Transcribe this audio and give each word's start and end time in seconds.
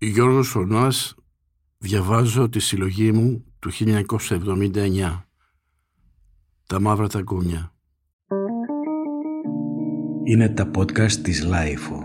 Γιώργος 0.00 0.48
Χρονάς, 0.48 1.14
διαβάζω 1.78 2.48
τη 2.48 2.60
συλλογή 2.60 3.12
μου 3.12 3.44
του 3.58 3.70
1979. 3.70 5.24
Τα 6.66 6.80
μαύρα 6.80 7.08
τακούνια. 7.08 7.74
Είναι 10.24 10.48
τα 10.48 10.70
podcast 10.74 11.12
της 11.12 11.44
LiFO. 11.44 12.02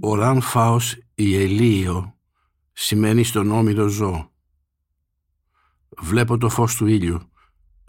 Οράν 0.00 0.40
φάος 0.40 0.98
ηελίοιο 1.14 2.18
σημαίνει 2.72 3.24
στον 3.24 3.50
όμηρο 3.50 3.86
ζω. 3.86 4.30
Βλέπω 5.98 6.38
το 6.38 6.48
φως 6.48 6.76
του 6.76 6.86
ήλιου 6.86 7.20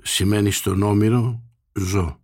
σημαίνει 0.02 0.52
στον 0.52 0.84
όμηρο 0.84 1.44
ζω. 1.74 2.23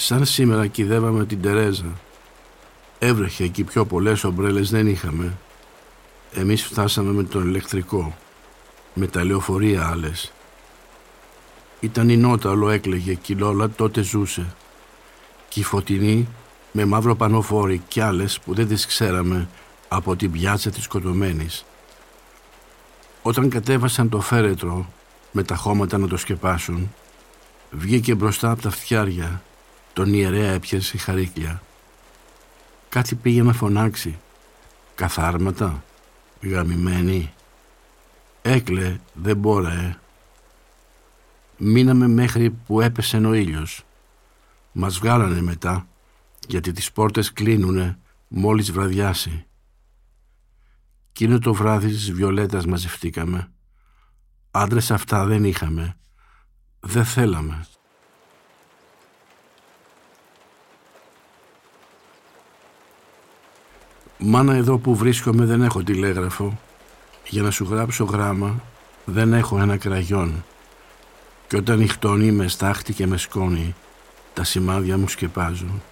Σαν 0.00 0.24
σήμερα 0.24 0.66
κυδεύαμε 0.66 1.26
την 1.26 1.42
Τερέζα. 1.42 1.92
Έβρεχε 2.98 3.44
εκεί 3.44 3.64
πιο 3.64 3.86
πολλές 3.86 4.24
ομπρέλες 4.24 4.70
δεν 4.70 4.86
είχαμε. 4.86 5.36
Εμείς 6.32 6.64
φτάσαμε 6.64 7.12
με 7.12 7.22
τον 7.22 7.48
ηλεκτρικό. 7.48 8.16
Με 8.94 9.06
τα 9.06 9.24
λεωφορεία 9.24 9.88
άλλες. 9.88 10.32
Ήταν 11.80 12.08
η 12.08 12.16
νότα 12.16 12.50
όλο 12.50 12.70
έκλαιγε 12.70 13.14
και 13.14 13.32
η 13.32 13.36
Λόλα 13.36 13.70
τότε 13.70 14.02
ζούσε. 14.02 14.54
Και 15.48 15.60
η 15.60 15.62
φωτεινή 15.62 16.28
με 16.72 16.84
μαύρο 16.84 17.16
πανοφόρι 17.16 17.82
κι 17.88 18.00
άλλες 18.00 18.38
που 18.40 18.54
δεν 18.54 18.68
τις 18.68 18.86
ξέραμε 18.86 19.48
από 19.88 20.16
την 20.16 20.30
πιάτσα 20.30 20.70
της 20.70 20.84
σκοτωμένης. 20.84 21.64
Όταν 23.22 23.48
κατέβασαν 23.48 24.08
το 24.08 24.20
φέρετρο 24.20 24.92
με 25.32 25.42
τα 25.42 25.56
χώματα 25.56 25.98
να 25.98 26.08
το 26.08 26.16
σκεπάσουν, 26.16 26.94
βγήκε 27.70 28.14
μπροστά 28.14 28.50
από 28.50 28.62
τα 28.62 28.70
φτιάρια 28.70 29.42
τον 29.92 30.12
ιερέα 30.12 30.52
έπιασε 30.52 30.96
η 30.96 30.98
χαρίκλια. 30.98 31.62
Κάτι 32.88 33.14
πήγε 33.14 33.42
να 33.42 33.52
φωνάξει. 33.52 34.18
Καθάρματα, 34.94 35.84
γαμημένη. 36.42 37.32
Έκλε, 38.42 38.98
δεν 39.14 39.36
μπόρεε. 39.36 39.98
Μείναμε 41.56 42.08
μέχρι 42.08 42.50
που 42.50 42.80
έπεσε 42.80 43.16
ο 43.16 43.32
ήλιος. 43.32 43.84
Μας 44.72 44.98
βγάλανε 44.98 45.40
μετά, 45.40 45.86
γιατί 46.48 46.72
τις 46.72 46.92
πόρτες 46.92 47.32
κλείνουνε 47.32 47.98
μόλις 48.28 48.72
βραδιάσει. 48.72 49.46
Κείνο 51.12 51.38
το 51.38 51.54
βράδυ 51.54 51.88
της 51.88 52.12
Βιολέτας 52.12 52.66
μαζευτήκαμε. 52.66 53.50
Άντρες 54.50 54.90
αυτά 54.90 55.24
δεν 55.24 55.44
είχαμε. 55.44 55.96
Δεν 56.80 57.04
θέλαμε. 57.04 57.66
Μάνα 64.18 64.54
εδώ 64.54 64.78
που 64.78 64.94
βρίσκομαι 64.94 65.44
δεν 65.44 65.62
έχω 65.62 65.82
τηλέγραφο. 65.82 66.58
Για 67.28 67.42
να 67.42 67.50
σου 67.50 67.66
γράψω 67.70 68.04
γράμμα 68.04 68.62
δεν 69.04 69.32
έχω 69.32 69.60
ένα 69.60 69.76
κραγιόν. 69.76 70.44
Και 71.48 71.56
όταν 71.56 71.78
νυχτώνει 71.78 72.32
με 72.32 72.48
στάχτη 72.48 72.92
και 72.92 73.06
με 73.06 73.16
σκόνη 73.16 73.74
τα 74.34 74.44
σημάδια 74.44 74.98
μου 74.98 75.08
σκεπάζουν. 75.08 75.82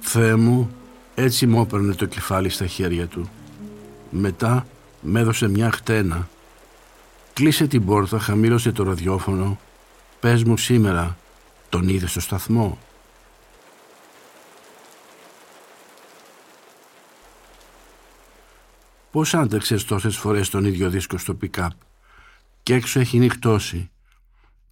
Θεέ 0.00 0.34
μου, 0.34 0.70
έτσι 1.14 1.46
μου 1.46 1.60
έπαιρνε 1.60 1.94
το 1.94 2.06
κεφάλι 2.06 2.48
στα 2.48 2.66
χέρια 2.66 3.06
του. 3.06 3.30
Μετά 4.10 4.66
με 5.00 5.20
έδωσε 5.20 5.48
μια 5.48 5.70
χτένα 5.70 6.28
Κλείσε 7.32 7.66
την 7.66 7.84
πόρτα, 7.84 8.18
χαμήλωσε 8.18 8.72
το 8.72 8.82
ραδιόφωνο. 8.82 9.58
Πες 10.20 10.44
μου 10.44 10.56
σήμερα, 10.56 11.16
τον 11.68 11.88
είδες 11.88 12.10
στο 12.10 12.20
σταθμό; 12.20 12.78
Πώς 19.10 19.34
άντεξες 19.34 19.84
τόσες 19.84 20.16
φορές 20.16 20.48
τον 20.48 20.64
ίδιο 20.64 20.90
δίσκο 20.90 21.18
στο 21.18 21.34
πικάπ 21.34 21.72
και 22.62 22.74
έξω 22.74 23.00
έχει 23.00 23.18
νυχτώσει. 23.18 23.90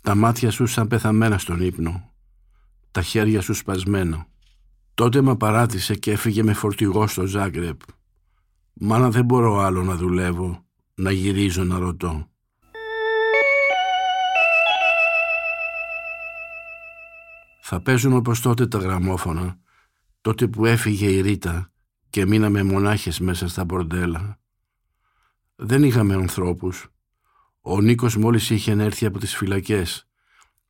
Τα 0.02 0.14
μάτια 0.14 0.50
σου 0.50 0.66
σαν 0.66 0.88
πεθαμένα 0.88 1.38
στον 1.38 1.60
ύπνο. 1.60 2.12
Τα 2.91 3.02
χέρια 3.02 3.41
σου 3.41 3.54
σπασμένα. 3.54 4.26
Τότε 4.94 5.20
με 5.22 5.36
παράτησε 5.36 5.94
και 5.94 6.10
έφυγε 6.10 6.42
με 6.42 6.52
φορτηγό 6.52 7.06
στο 7.06 7.26
Ζάγκρεπ. 7.26 7.80
Μάνα 8.72 9.10
δεν 9.10 9.24
μπορώ 9.24 9.58
άλλο 9.58 9.82
να 9.82 9.94
δουλεύω, 9.94 10.64
να 10.94 11.10
γυρίζω 11.10 11.64
να 11.64 11.78
ρωτώ. 11.78 12.28
Θα 17.70 17.80
παίζουν 17.80 18.12
όπως 18.12 18.40
τότε 18.40 18.66
τα 18.66 18.78
γραμμόφωνα, 18.78 19.58
τότε 20.20 20.48
που 20.48 20.66
έφυγε 20.66 21.06
η 21.06 21.20
Ρίτα 21.20 21.70
και 22.10 22.26
μείναμε 22.26 22.62
μονάχες 22.62 23.20
μέσα 23.20 23.48
στα 23.48 23.64
μπορντέλα. 23.64 24.38
Δεν 25.56 25.82
είχαμε 25.82 26.14
ανθρώπους. 26.14 26.88
Ο 27.60 27.80
Νίκος 27.80 28.16
μόλις 28.16 28.50
είχε 28.50 28.72
έρθει 28.72 29.06
από 29.06 29.18
τις 29.18 29.36
φυλακές 29.36 30.08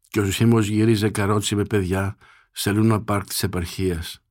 και 0.08 0.20
ο 0.20 0.30
Σίμος 0.30 0.66
γύριζε 0.66 1.08
καρότσι 1.10 1.54
με 1.54 1.64
παιδιά 1.64 2.16
σε 2.52 2.72
Λούνα 2.72 3.02
Πάρκ 3.02 3.24
της 3.24 3.42
επαρχίας. 3.42 4.22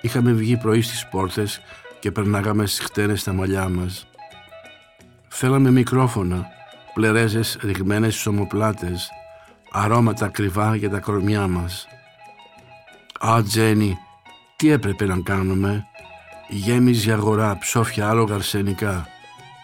Είχαμε 0.00 0.32
βγει 0.32 0.56
πρωί 0.56 0.82
στις 0.82 1.08
πόρτες 1.08 1.60
και 2.00 2.12
περνάγαμε 2.12 2.66
στις 2.66 2.84
χτένες 2.84 3.20
στα 3.20 3.32
μαλλιά 3.32 3.68
μας. 3.68 4.08
Θέλαμε 5.36 5.70
μικρόφωνα, 5.70 6.46
πλερέζες 6.94 7.58
ρηγμένες 7.60 8.12
στις 8.12 8.26
ομοπλάτες, 8.26 9.10
αρώματα 9.72 10.28
κρυβά 10.28 10.76
για 10.76 10.90
τα 10.90 10.98
κορμιά 10.98 11.46
μας. 11.46 11.86
Α, 13.26 13.42
Τζένι, 13.42 13.98
τι 14.56 14.70
έπρεπε 14.70 15.06
να 15.06 15.20
κάνουμε; 15.24 15.86
Γέμιζε 16.48 17.12
αγορά, 17.12 17.58
ψόφια 17.58 18.08
άλογα 18.08 18.34
αρσενικά 18.34 19.06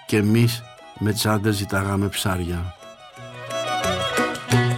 και 0.07 0.17
εμείς 0.17 0.63
με 0.99 1.13
τσάντες 1.13 1.55
ζητάγαμε 1.55 2.09
ψάρια. 2.09 2.75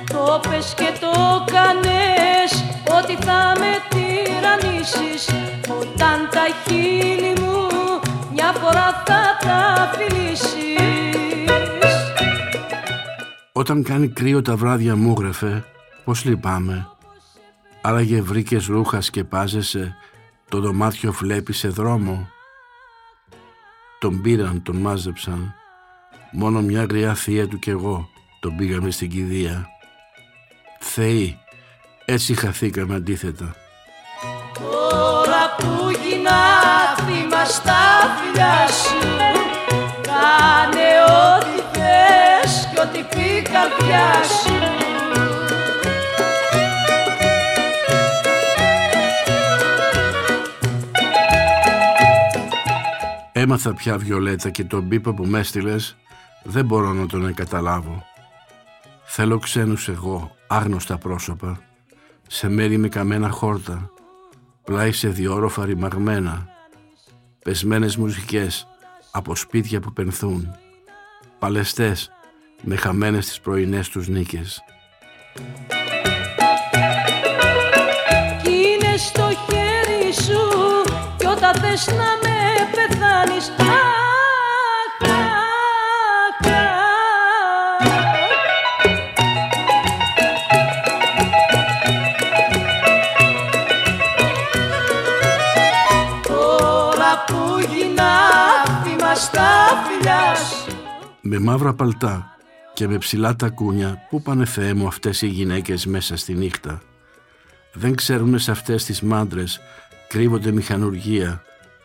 Το 0.07 0.41
πες 0.49 0.75
και 0.77 0.93
το 1.01 1.45
κάνες 1.53 2.65
ότι 2.99 3.25
θα 3.25 3.53
με 3.59 3.73
τυραννήσεις 3.89 5.29
όταν 5.81 6.29
τα 6.31 6.47
χείλη 6.65 7.41
μου 7.41 7.67
μια 8.33 8.53
φορά 8.53 9.03
θα 9.07 9.32
Όταν 13.63 13.83
κάνει 13.83 14.09
κρύο 14.09 14.43
τα 14.43 14.57
βράδια 14.57 14.97
μου 14.97 15.15
γρεφε, 15.19 15.65
πώς 16.05 16.25
λυπάμαι. 16.25 16.89
Άραγε 17.83 18.23
βρήκες 18.23 18.67
ρούχα 18.67 19.01
σκεπάζεσαι, 19.01 19.97
το 20.49 20.61
δωμάτιο 20.61 21.13
βλέπεις 21.13 21.59
σε 21.59 21.69
δρόμο. 21.69 22.29
Τον 24.01 24.21
πήραν, 24.21 24.63
τον 24.63 24.77
μάζεψαν. 24.77 25.55
Μόνο 26.33 26.61
μια 26.61 26.85
γριά 26.85 27.15
θεία 27.15 27.49
του 27.49 27.59
κι 27.59 27.71
εγώ 27.71 28.09
τον 28.41 28.57
πήγαμε 28.57 28.91
στην 28.91 29.11
κηδεία. 29.11 29.69
Θεοί, 30.81 31.39
έτσι 32.05 32.35
χαθήκαμε 32.35 32.95
αντίθετα. 32.95 33.55
Τώρα 34.59 35.55
που 35.57 35.91
γίνα 35.91 36.41
θύμα 36.97 37.45
στα 37.45 37.81
φιλιά 38.19 38.69
σου 38.69 39.07
Κάνε 40.03 40.81
ό,τι 40.81 40.92
θες 42.83 42.91
κι 42.91 42.99
ό,τι 42.99 43.17
πει 43.17 43.43
καρδιάς 43.43 44.27
σου 44.27 44.53
Έμαθα 53.33 53.75
πια 53.75 53.99
Βιολέτα 53.99 54.51
και 54.51 54.65
τον 54.65 54.89
πίπα 54.89 55.15
που 55.15 55.25
με 55.25 55.39
έστειλες 55.39 55.97
δεν 56.43 56.65
μπορώ 56.65 56.93
να 56.93 57.07
τον 57.07 57.35
καταλάβω. 57.35 58.05
Θέλω 59.05 59.39
ξένους 59.39 59.89
εγώ, 59.89 60.37
άγνωστα 60.47 60.99
πρόσωπα, 60.99 61.61
σε 62.27 62.49
μέρη 62.49 62.77
με 62.77 62.89
καμένα 62.89 63.31
χόρτα, 63.31 63.91
πλάι 64.65 64.93
σε 64.93 65.09
διόροφα 65.09 65.65
ρημαγμένα, 65.65 66.49
πεσμένες 67.45 67.97
μουσικές 67.97 68.67
από 69.11 69.35
σπίτια 69.35 69.81
που 69.81 69.93
πενθούν, 69.93 70.57
παλαιστές 71.39 72.11
με 72.65 72.77
χαμένες 72.77 73.27
τις 73.27 73.41
πρωινές 73.41 73.89
τους 73.89 74.09
νίκες. 74.09 74.65
Κι 78.43 78.51
είναι 78.51 78.97
στο 78.97 79.23
χέρι 79.23 80.13
σου 80.13 80.41
και 81.17 81.29
όταν 81.29 81.55
θες 81.55 81.87
να 81.87 81.95
με 82.23 82.39
πεθάνεις 82.75 83.53
Τώρα 96.27 97.25
που 97.27 97.59
γυρνά, 97.75 99.15
στα 99.15 99.43
φιλιά 99.87 100.35
με 101.21 101.39
μαύρα 101.39 101.75
παλτά 101.75 102.32
και 102.75 102.89
με 102.89 102.99
ψηλά 102.99 103.37
τακούνια, 103.37 104.07
πού 104.11 104.23
πάνε 104.23 104.45
Θεέ 104.45 104.75
μου 104.75 104.87
αυτές 104.87 105.23
οι 105.23 105.27
γυναίκες 105.27 105.87
μέσα 105.87 106.17
στη 106.17 106.35
νύχτα; 106.35 106.81
Δεν 107.73 107.95
ξέρουνε 107.95 108.39
σε 108.39 108.51
αυτές 108.51 108.85
τις 108.85 109.01
μάντρες 109.01 109.61
κρύβονται 110.09 110.51
μηχανουργία, 110.51 111.43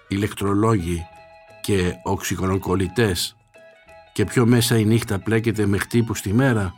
ηλεκτρολόγοι 0.07 1.05
και 1.61 1.93
οξυγονοκολλητές 2.03 3.35
και 4.13 4.25
πιο 4.25 4.45
μέσα 4.45 4.77
η 4.77 4.85
νύχτα 4.85 5.19
πλέκεται 5.19 5.65
με 5.65 5.77
χτύπους 5.77 6.21
τη 6.21 6.33
μέρα. 6.33 6.73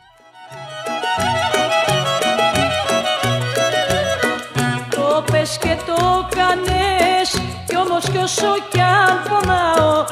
Το 4.90 5.24
πες 5.32 5.58
και 5.62 5.78
το 5.86 6.28
κάνες 6.36 7.42
κι 7.68 7.76
όμως 7.76 8.10
κι 8.10 8.18
όσο 8.18 8.56
κι 8.72 8.80
αν 8.80 9.22
πονάω 9.30 10.06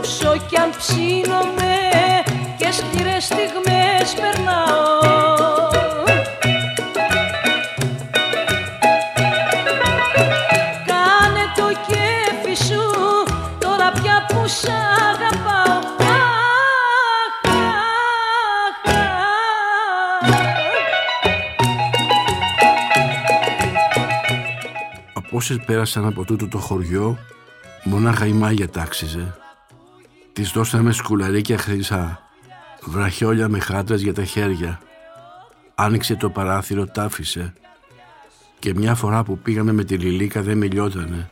όσο 0.00 0.36
κι 0.48 0.56
αν 0.56 0.70
ψήνομαι 0.78 1.59
και 1.59 1.59
σκληρές 1.59 1.59
στιγμές 3.30 4.14
περνάω. 4.20 4.88
Όσες 25.32 25.64
πέρασαν 25.66 26.06
από 26.06 26.24
τούτο 26.24 26.48
το 26.48 26.58
χωριό, 26.58 27.18
μονάχα 27.84 28.26
η 28.26 28.32
Μάγια 28.32 28.68
τάξιζε. 28.68 29.34
Της 30.32 30.50
δώσαμε 30.50 30.92
σκουλαρίκια 30.92 31.58
χρυσά, 31.58 32.29
βραχιόλια 32.84 33.48
με 33.48 33.60
χάτρες 33.60 34.02
για 34.02 34.14
τα 34.14 34.24
χέρια. 34.24 34.80
Άνοιξε 35.74 36.14
το 36.14 36.30
παράθυρο, 36.30 36.86
τάφησε. 36.86 37.52
Και 38.58 38.74
μια 38.74 38.94
φορά 38.94 39.22
που 39.22 39.38
πήγαμε 39.38 39.72
με 39.72 39.84
τη 39.84 39.96
Λιλίκα 39.96 40.42
δεν 40.42 40.58
μιλιότανε. 40.58 41.30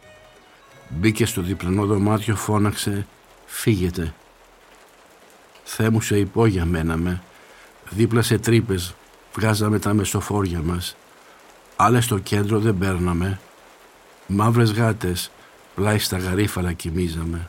Μπήκε 0.88 1.26
στο 1.26 1.42
διπλανό 1.42 1.86
δωμάτιο, 1.86 2.36
φώναξε 2.36 3.06
«Φύγετε». 3.46 4.14
Θεέ 5.64 5.90
μου 5.90 6.00
σε 6.00 6.18
υπόγεια 6.18 6.64
μέναμε. 6.64 7.22
Δίπλα 7.90 8.22
σε 8.22 8.38
τρύπες 8.38 8.94
βγάζαμε 9.34 9.78
τα 9.78 9.94
μεσοφόρια 9.94 10.62
μας. 10.62 10.96
Άλλες 11.76 12.04
στο 12.04 12.18
κέντρο 12.18 12.58
δεν 12.58 12.78
παίρναμε. 12.78 13.40
Μαύρες 14.26 14.72
γάτες 14.72 15.30
πλάι 15.74 15.98
στα 15.98 16.18
γαρίφαλα 16.18 16.72
κοιμίζαμε. 16.72 17.48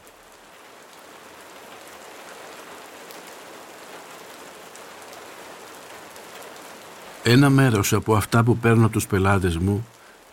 Ένα 7.24 7.50
μέρος 7.50 7.94
από 7.94 8.16
αυτά 8.16 8.44
που 8.44 8.58
παίρνω 8.58 8.90
τους 8.90 9.08
πελάτες 9.08 9.58
μου 9.58 9.88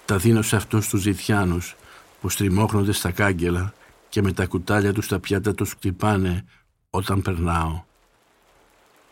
τα 0.04 0.16
δίνω 0.16 0.42
σε 0.42 0.56
αυτούς 0.56 0.88
τους 0.88 1.00
ζητιάνους 1.00 1.76
που 2.20 2.28
στριμώχνονται 2.28 2.92
στα 2.92 3.10
κάγκελα 3.10 3.72
και 4.08 4.22
με 4.22 4.32
τα 4.32 4.46
κουτάλια 4.46 4.92
τους 4.92 5.08
τα 5.08 5.18
πιάτα 5.18 5.54
τους 5.54 5.70
χτυπάνε 5.70 6.44
όταν 6.90 7.22
περνάω. 7.22 7.82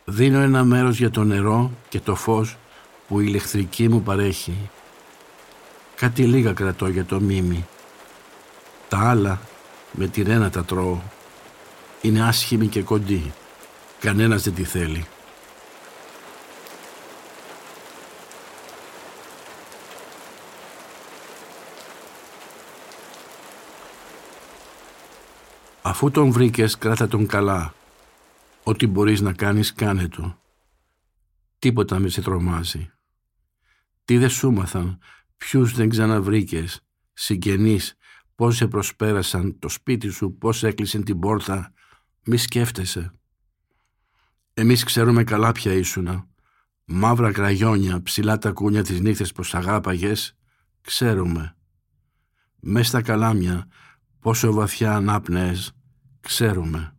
Δίνω 0.05 0.39
ένα 0.39 0.63
μέρος 0.63 0.97
για 0.97 1.09
το 1.09 1.23
νερό 1.23 1.71
και 1.89 1.99
το 1.99 2.15
φως 2.15 2.57
που 3.07 3.19
η 3.19 3.25
ηλεκτρική 3.27 3.89
μου 3.89 4.01
παρέχει 4.01 4.69
Κάτι 5.95 6.23
λίγα 6.23 6.53
κρατώ 6.53 6.87
για 6.87 7.05
το 7.05 7.19
μίμη. 7.19 7.65
Τα 8.89 9.09
άλλα 9.09 9.39
με 9.91 10.07
τη 10.07 10.21
ρένα 10.21 10.49
τα 10.49 10.65
τρώω. 10.65 11.01
Είναι 12.01 12.27
άσχημη 12.27 12.67
και 12.67 12.81
κοντή. 12.81 13.33
Κανένας 13.99 14.43
δεν 14.43 14.53
τη 14.53 14.63
θέλει. 14.63 15.05
Αφού 25.87 26.11
τον 26.11 26.31
βρήκες 26.31 26.77
κράτα 26.77 27.07
τον 27.07 27.27
καλά. 27.27 27.73
Ό,τι 28.63 28.87
μπορείς 28.87 29.21
να 29.21 29.33
κάνεις 29.33 29.73
κάνε 29.73 30.07
το. 30.07 30.37
Τίποτα 31.59 31.99
με 31.99 32.09
σε 32.09 32.21
τρομάζει. 32.21 32.91
Τι 34.05 34.17
δεν 34.17 34.29
σου 34.29 34.51
μάθαν 34.51 34.99
ποιους 35.37 35.73
δεν 35.73 35.89
ξαναβρήκες, 35.89 36.85
συγγενείς, 37.13 37.95
πώς 38.35 38.55
σε 38.55 38.67
προσπέρασαν 38.67 39.59
το 39.59 39.69
σπίτι 39.69 40.09
σου, 40.09 40.37
πώς 40.37 40.63
έκλεισαν 40.63 41.03
την 41.03 41.19
πόρτα, 41.19 41.73
μη 42.25 42.37
σκέφτεσαι. 42.37 43.11
Εμείς 44.53 44.83
ξέρουμε 44.83 45.23
καλά 45.23 45.51
ποια 45.51 45.73
ήσουνα. 45.73 46.27
Μαύρα 46.85 47.31
κραγιόνια, 47.31 48.01
ψηλά 48.01 48.37
τα 48.37 48.51
κούνια 48.51 48.83
της 48.83 48.99
νύχτες 48.99 49.31
πως 49.31 49.55
αγάπαγες, 49.55 50.37
ξέρουμε. 50.81 51.55
Μες 52.59 52.87
στα 52.87 53.01
καλάμια, 53.01 53.67
πόσο 54.19 54.53
βαθιά 54.53 54.95
ανάπνεες, 54.95 55.74
ξέρουμε. 56.24 56.94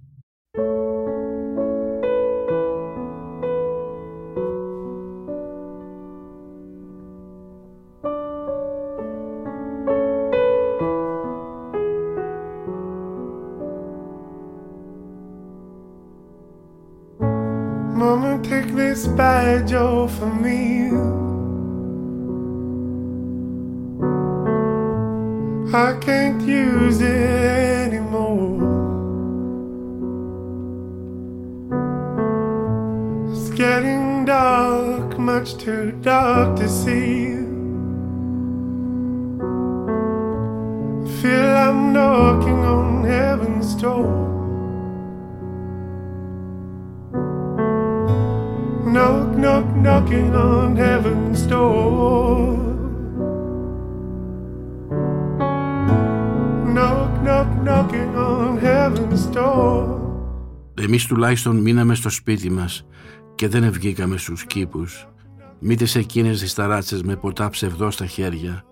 Joe 19.71 20.07
for 20.07 20.25
me. 20.25 20.89
I 25.73 25.97
can't 26.01 26.41
use 26.41 26.99
it 26.99 27.24
Too 35.66 35.90
dark 36.00 36.56
to 36.56 36.68
see. 36.68 37.34
feel 41.18 41.50
I'm 41.66 41.92
knocking 41.92 42.60
on 42.74 43.04
heaven's 43.14 43.74
door. 43.82 44.12
knock, 48.94 49.28
knock, 49.42 49.66
knocking 49.86 50.30
on 50.34 50.76
heaven's 50.76 51.42
door. 51.52 52.56
Knock, 56.74 57.10
knock, 57.26 57.48
knocking 57.66 58.12
on 58.28 58.58
heaven's 58.68 59.24
door. 59.36 59.84
Εμείς 60.74 61.06
τουλάχιστον 61.06 61.56
μείναμε 61.56 61.94
στο 61.94 62.10
σπίτι 62.10 62.50
μας 62.50 62.86
και 63.34 63.48
δεν 63.48 63.72
βγήκαμε 63.72 64.16
στους 64.16 64.44
κήπους. 64.46 65.08
Μήτες 65.60 65.90
σε 65.90 65.98
εκείνες 65.98 66.40
τις 66.40 66.54
ταράτσες 66.54 67.02
με 67.02 67.16
ποτά 67.16 67.50
ψευδό 67.50 67.90
στα 67.90 68.06
χέρια. 68.06 68.64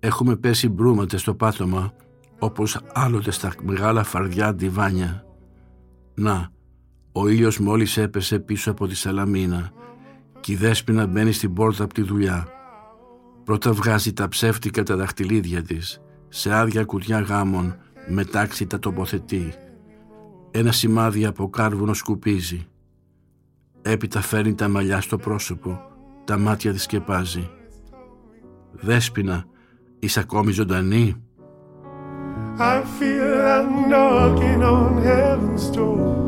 Έχουμε 0.00 0.36
πέσει 0.36 0.68
μπρούματες 0.68 1.20
στο 1.20 1.34
πάτωμα 1.34 1.92
όπως 2.38 2.80
άλλοτε 2.92 3.30
στα 3.30 3.52
μεγάλα 3.62 4.02
φαρδιά 4.02 4.54
ντιβάνια. 4.54 5.24
Να, 6.14 6.50
ο 7.12 7.28
ήλιος 7.28 7.58
μόλις 7.58 7.96
έπεσε 7.96 8.38
πίσω 8.38 8.70
από 8.70 8.86
τη 8.86 8.96
σαλαμίνα 8.96 9.72
και 10.40 10.52
η 10.52 10.56
δέσποινα 10.56 11.06
μπαίνει 11.06 11.32
στην 11.32 11.52
πόρτα 11.52 11.84
από 11.84 11.94
τη 11.94 12.02
δουλειά. 12.02 12.48
Πρώτα 13.44 13.72
βγάζει 13.72 14.12
τα 14.12 14.28
ψεύτικα 14.28 14.82
τα 14.82 14.96
δαχτυλίδια 14.96 15.62
της, 15.62 16.00
σε 16.28 16.54
άδεια 16.54 16.84
κουτιά 16.84 17.20
γάμων, 17.20 17.76
μετάξι 18.08 18.66
τα 18.66 18.78
τοποθετεί. 18.78 19.54
Ένα 20.50 20.72
σημάδι 20.72 21.24
από 21.24 21.50
κάρβουνο 21.50 21.94
σκουπίζει. 21.94 22.66
Έπειτα 23.86 24.20
φέρνει 24.20 24.54
τα 24.54 24.68
μαλλιά 24.68 25.00
στο 25.00 25.16
πρόσωπο, 25.16 25.80
τα 26.24 26.38
μάτια 26.38 26.72
της 26.72 26.82
σκεπάζει. 26.82 27.50
Δέσποινα, 28.72 29.44
είσαι 29.98 30.20
ακόμη 30.20 30.52
ζωντανή. 30.52 31.22
I 32.58 32.82
feel 32.98 33.34
I'm 33.56 33.88
knocking 33.90 34.62
on 34.62 35.02
heaven's 35.02 35.70
door. 35.76 36.24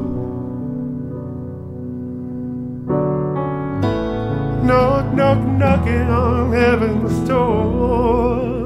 knock, 4.67 5.07
knock, 5.15 5.39
knocking 5.61 6.09
on 6.25 6.53
heaven's 6.53 7.29
door. 7.29 8.57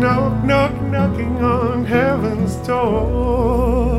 Knock, 0.00 0.44
knock, 0.44 0.74
knocking 0.92 1.36
on 1.42 1.84
heaven's 1.84 2.54
door. 2.66 3.89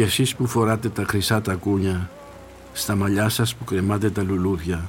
Και 0.00 0.06
εσείς 0.06 0.34
που 0.34 0.46
φοράτε 0.46 0.88
τα 0.88 1.04
χρυσά 1.08 1.40
τα 1.40 1.54
κούνια, 1.54 2.10
στα 2.72 2.94
μαλλιά 2.94 3.28
σας 3.28 3.54
που 3.54 3.64
κρεμάτε 3.64 4.10
τα 4.10 4.22
λουλούδια, 4.22 4.86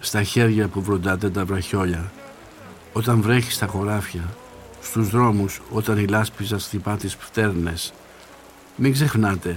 στα 0.00 0.22
χέρια 0.22 0.68
που 0.68 0.82
βροντάτε 0.82 1.30
τα 1.30 1.44
βραχιόλια, 1.44 2.12
όταν 2.92 3.20
βρέχεις 3.20 3.54
στα 3.54 3.66
χωράφια, 3.66 4.22
στους 4.82 5.10
δρόμους 5.10 5.60
όταν 5.70 5.98
η 5.98 6.06
λάσπη 6.06 6.44
χτυπά 6.44 6.96
τις 6.96 7.14
φτέρνες. 7.14 7.92
Μην 8.76 8.92
ξεχνάτε, 8.92 9.56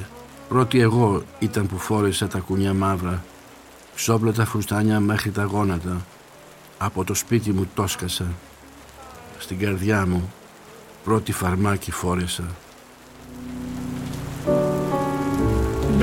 πρώτη 0.50 0.80
εγώ 0.80 1.24
ήταν 1.40 1.68
που 1.68 1.78
φόρεσα 1.78 2.28
τα 2.28 2.40
κουνιά 2.40 2.74
μαύρα, 2.74 3.24
τα 4.36 4.46
φουστάνια 4.46 5.00
μέχρι 5.00 5.32
τα 5.32 5.44
γόνατα. 5.44 6.06
Από 6.78 7.04
το 7.04 7.14
σπίτι 7.14 7.52
μου 7.52 7.70
τόσκασα. 7.76 8.26
Στην 9.38 9.60
καρδιά 9.60 10.06
μου 10.06 10.34
πρώτη 11.04 11.32
φαρμάκι 11.32 11.92
φόρεσα. 11.92 12.44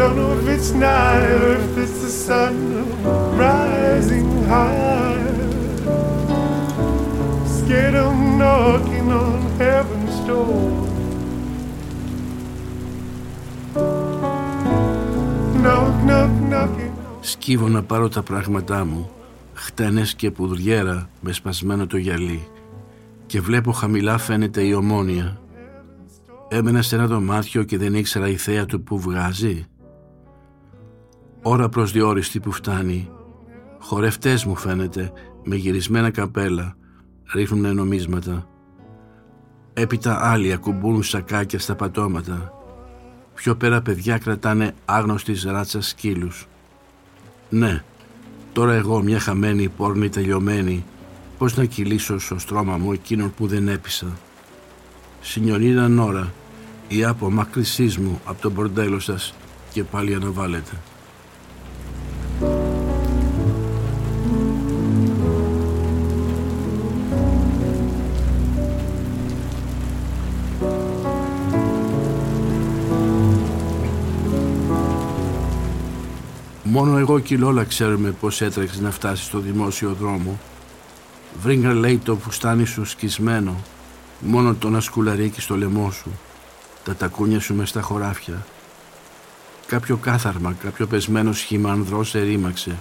Don't 0.00 0.16
know 0.16 0.32
if 0.40 0.48
it's 0.54 0.70
night 0.72 1.30
or 1.44 1.52
if 1.60 1.76
it's 1.82 1.98
the 2.04 2.12
sun 2.26 2.54
rising 3.44 4.30
high. 4.52 5.20
Scared 7.56 7.96
of 8.04 8.14
knocking 8.40 9.08
on 9.22 9.38
heaven's 9.62 10.18
door. 10.28 10.70
Knock, 15.62 15.94
knock, 16.08 16.32
knocking. 16.50 16.92
Σκύβω 17.20 17.68
να 17.68 17.82
πάρω 17.82 18.08
τα 18.08 18.22
πράγματά 18.22 18.84
μου, 18.84 19.10
χτένες 19.52 20.14
και 20.14 20.30
πουδριέρα 20.30 21.08
με 21.20 21.32
σπασμένο 21.32 21.86
το 21.86 21.96
γυαλί 21.96 22.48
και 23.26 23.40
βλέπω 23.40 23.72
χαμηλά 23.72 24.18
φαίνεται 24.18 24.62
η 24.62 24.72
ομόνια. 24.72 25.40
Έμενα 26.48 26.82
σε 26.82 26.94
ένα 26.94 27.06
δωμάτιο 27.06 27.62
και 27.62 27.78
δεν 27.78 27.94
ήξερα 27.94 28.28
η 28.28 28.36
θέα 28.36 28.66
του 28.66 28.82
που 28.82 29.00
βγάζει. 29.00 29.69
Ώρα 31.42 31.68
προσδιοριστή 31.68 32.40
που 32.40 32.52
φτάνει. 32.52 33.10
Χορευτές 33.78 34.44
μου 34.44 34.56
φαίνεται 34.56 35.12
με 35.44 35.56
γυρισμένα 35.56 36.10
καπέλα 36.10 36.76
ρίχνουν 37.34 37.74
νομίσματα. 37.74 38.48
Έπειτα 39.72 40.30
άλλοι 40.30 40.52
ακουμπούν 40.52 41.02
σακάκια 41.02 41.58
στα 41.58 41.74
πατώματα. 41.74 42.52
Πιο 43.34 43.56
πέρα 43.56 43.82
παιδιά 43.82 44.18
κρατάνε 44.18 44.74
άγνωστης 44.84 45.44
ράτσας 45.44 45.88
σκύλους. 45.88 46.48
Ναι, 47.48 47.82
τώρα 48.52 48.72
εγώ 48.72 49.02
μια 49.02 49.18
χαμένη 49.18 49.68
πόρνη 49.68 50.08
τελειωμένη 50.08 50.84
πώς 51.38 51.56
να 51.56 51.64
κυλήσω 51.64 52.18
στο 52.18 52.38
στρώμα 52.38 52.76
μου 52.76 52.92
εκείνον 52.92 53.34
που 53.34 53.46
δεν 53.46 53.68
έπεισα. 53.68 54.06
Συνιονίδαν 55.20 55.98
ώρα 55.98 56.32
η 56.88 57.04
απομάκρυσή 57.04 57.94
μου 58.00 58.20
από 58.24 58.42
το 58.42 58.50
μπορντέλο 58.50 58.98
σας 58.98 59.34
και 59.72 59.84
πάλι 59.84 60.14
αναβάλλεται. 60.14 60.76
Μόνο 76.72 76.98
εγώ 76.98 77.18
και 77.18 77.34
η 77.34 77.36
Λόλα 77.36 77.64
ξέρουμε 77.64 78.10
πώς 78.10 78.40
έτρεξε 78.40 78.80
να 78.80 78.90
φτάσει 78.90 79.24
στο 79.24 79.38
δημόσιο 79.38 79.92
δρόμο. 79.92 80.40
Βρήκα 81.42 81.72
λέει 81.72 81.98
το 81.98 82.16
φουστάνι 82.16 82.64
σου 82.64 82.84
σκισμένο, 82.84 83.56
μόνο 84.20 84.54
το 84.54 84.70
να 84.70 84.80
σκουλαρίκι 84.80 85.40
στο 85.40 85.56
λαιμό 85.56 85.90
σου, 85.90 86.18
τα 86.84 86.94
τακούνια 86.94 87.40
σου 87.40 87.54
μες 87.54 87.68
στα 87.68 87.80
χωράφια. 87.80 88.46
Κάποιο 89.66 89.96
κάθαρμα, 89.96 90.56
κάποιο 90.62 90.86
πεσμένο 90.86 91.32
σχήμα 91.32 91.70
ανδρός 91.70 92.14
ερήμαξε 92.14 92.78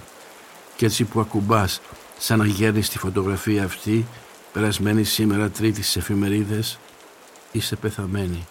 και 0.76 0.86
έτσι 0.86 1.04
που 1.04 1.20
ακουμπάς 1.20 1.80
σαν 2.18 2.38
να 2.38 2.46
γέρνεις 2.46 2.88
τη 2.88 2.98
φωτογραφία 2.98 3.64
αυτή 3.64 4.06
περασμένη 4.52 5.04
σήμερα 5.04 5.50
τρίτης 5.50 5.88
στις 5.88 6.02
εφημερίδες 6.02 6.78
είσαι 7.52 7.76
πεθαμένη. 7.76 8.46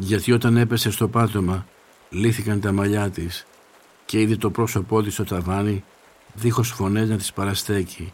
Γιατί 0.00 0.32
όταν 0.32 0.56
έπεσε 0.56 0.90
στο 0.90 1.08
πάτωμα 1.08 1.66
λύθηκαν 2.10 2.60
τα 2.60 2.72
μαλλιά 2.72 3.10
της 3.10 3.46
και 4.06 4.20
είδε 4.20 4.36
το 4.36 4.50
πρόσωπό 4.50 5.02
της 5.02 5.12
στο 5.12 5.24
ταβάνι 5.24 5.84
δίχως 6.34 6.70
φωνές 6.70 7.08
να 7.08 7.16
της 7.16 7.32
παραστέκει. 7.32 8.12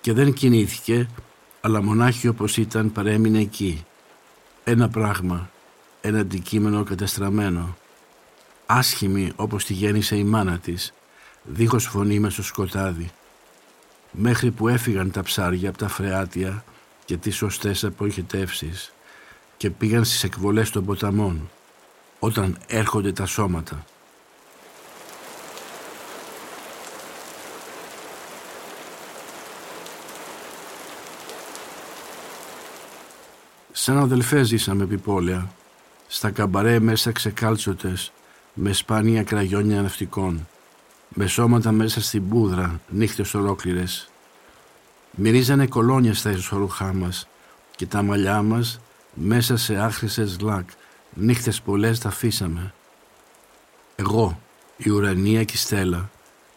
Και 0.00 0.12
δεν 0.12 0.32
κινήθηκε 0.32 1.08
αλλά 1.60 1.82
μονάχη 1.82 2.28
όπως 2.28 2.56
ήταν 2.56 2.92
παρέμεινε 2.92 3.40
εκεί. 3.40 3.84
Ένα 4.64 4.88
πράγμα 4.88 5.50
ένα 6.00 6.18
αντικείμενο 6.18 6.84
καταστραμμένο. 6.84 7.76
Άσχημη 8.66 9.32
όπως 9.36 9.64
τη 9.64 9.72
γέννησε 9.72 10.16
η 10.16 10.24
μάνα 10.24 10.58
της 10.58 10.92
δίχως 11.42 11.84
φωνή 11.86 12.18
μες 12.18 12.32
στο 12.32 12.42
σκοτάδι. 12.42 13.10
Μέχρι 14.10 14.50
που 14.50 14.68
έφυγαν 14.68 15.10
τα 15.10 15.22
ψάρια 15.22 15.68
από 15.68 15.78
τα 15.78 15.88
φρεάτια 15.88 16.64
και 17.04 17.16
τις 17.16 17.36
σωστές 17.36 17.84
αποχετεύσεις 17.84 18.92
και 19.56 19.70
πήγαν 19.70 20.04
στις 20.04 20.24
εκβολές 20.24 20.70
των 20.70 20.84
ποταμών 20.84 21.50
όταν 22.18 22.58
έρχονται 22.66 23.12
τα 23.12 23.26
σώματα. 23.26 23.84
Σαν 33.72 33.98
αδελφές 33.98 34.46
ζήσαμε 34.46 34.84
επιπόλαια, 34.84 35.50
στα 36.06 36.30
καμπαρέ 36.30 36.78
μέσα 36.80 37.12
ξεκάλτσοτες, 37.12 38.12
με 38.54 38.72
σπάνια 38.72 39.22
κραγιόνια 39.22 39.82
ναυτικών, 39.82 40.48
με 41.08 41.26
σώματα 41.26 41.72
μέσα 41.72 42.02
στην 42.02 42.28
πούδρα, 42.28 42.80
νύχτες 42.88 43.34
ολόκληρες. 43.34 44.10
Μυρίζανε 45.10 45.66
κολόνια 45.66 46.14
στα 46.14 46.30
ισορρουχά 46.30 46.92
μας 46.92 47.28
και 47.76 47.86
τα 47.86 48.02
μαλλιά 48.02 48.42
μας 48.42 48.80
μέσα 49.16 49.56
σε 49.56 49.76
άχρησες 49.76 50.40
λακ, 50.40 50.68
νύχτες 51.14 51.60
πολλές 51.60 51.98
τα 51.98 52.08
αφήσαμε. 52.08 52.74
Εγώ, 53.96 54.40
η 54.76 54.90
ουρανία 54.90 55.44
και 55.44 55.54
η 55.54 55.58
στέλα, 55.58 56.10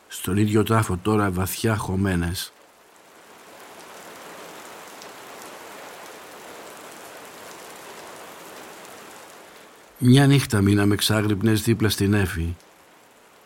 στον 0.08 0.38
ίδιο 0.38 0.64
τάφο 0.64 0.98
τώρα 0.98 1.32
βαθιά 1.32 1.76
χωμένες. 1.76 2.54
Μια 9.98 10.28
νύχτα 10.28 10.62
μείναμε 10.62 10.96
ξάγρυπνες 10.96 11.62
δίπλα 11.62 11.90
στην 11.90 12.14
Έφη. 12.14 12.56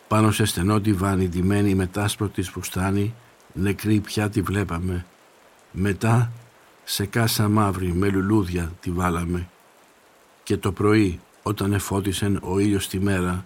Πάνω 0.08 0.30
σε 0.30 0.44
στενό 0.44 0.80
τιβάνι 0.80 1.28
ντυμένη 1.28 1.74
με 1.74 1.86
τάσπρο 1.86 2.28
της 2.28 2.48
φουστάνη, 2.48 3.14
νεκρή 3.52 4.00
πια 4.00 4.28
τη 4.28 4.40
βλέπαμε. 4.40 5.06
Μετά 5.72 6.32
σε 6.84 7.06
κάσα 7.06 7.48
μαύρη 7.48 7.92
με 7.92 8.08
λουλούδια 8.08 8.72
τη 8.80 8.90
βάλαμε 8.90 9.48
και 10.42 10.56
το 10.56 10.72
πρωί 10.72 11.20
όταν 11.42 11.72
εφώτισεν 11.72 12.40
ο 12.42 12.58
ήλιος 12.58 12.88
τη 12.88 13.00
μέρα 13.00 13.44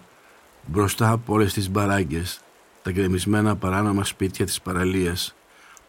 μπροστά 0.65 1.11
από 1.11 1.33
όλες 1.33 1.53
τις 1.53 1.69
μπαράγκες 1.69 2.41
τα 2.81 2.91
γκρεμισμένα 2.91 3.55
παράνομα 3.55 4.03
σπίτια 4.03 4.45
της 4.45 4.61
παραλίας 4.61 5.35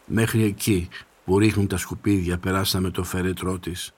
μέχρι 0.06 0.44
εκεί 0.44 0.88
που 1.24 1.38
ρίχνουν 1.38 1.66
τα 1.66 1.76
σκουπίδια 1.76 2.38
περάσαμε 2.38 2.90
το 2.90 3.04
φέρετρό 3.04 3.58
της 3.58 3.92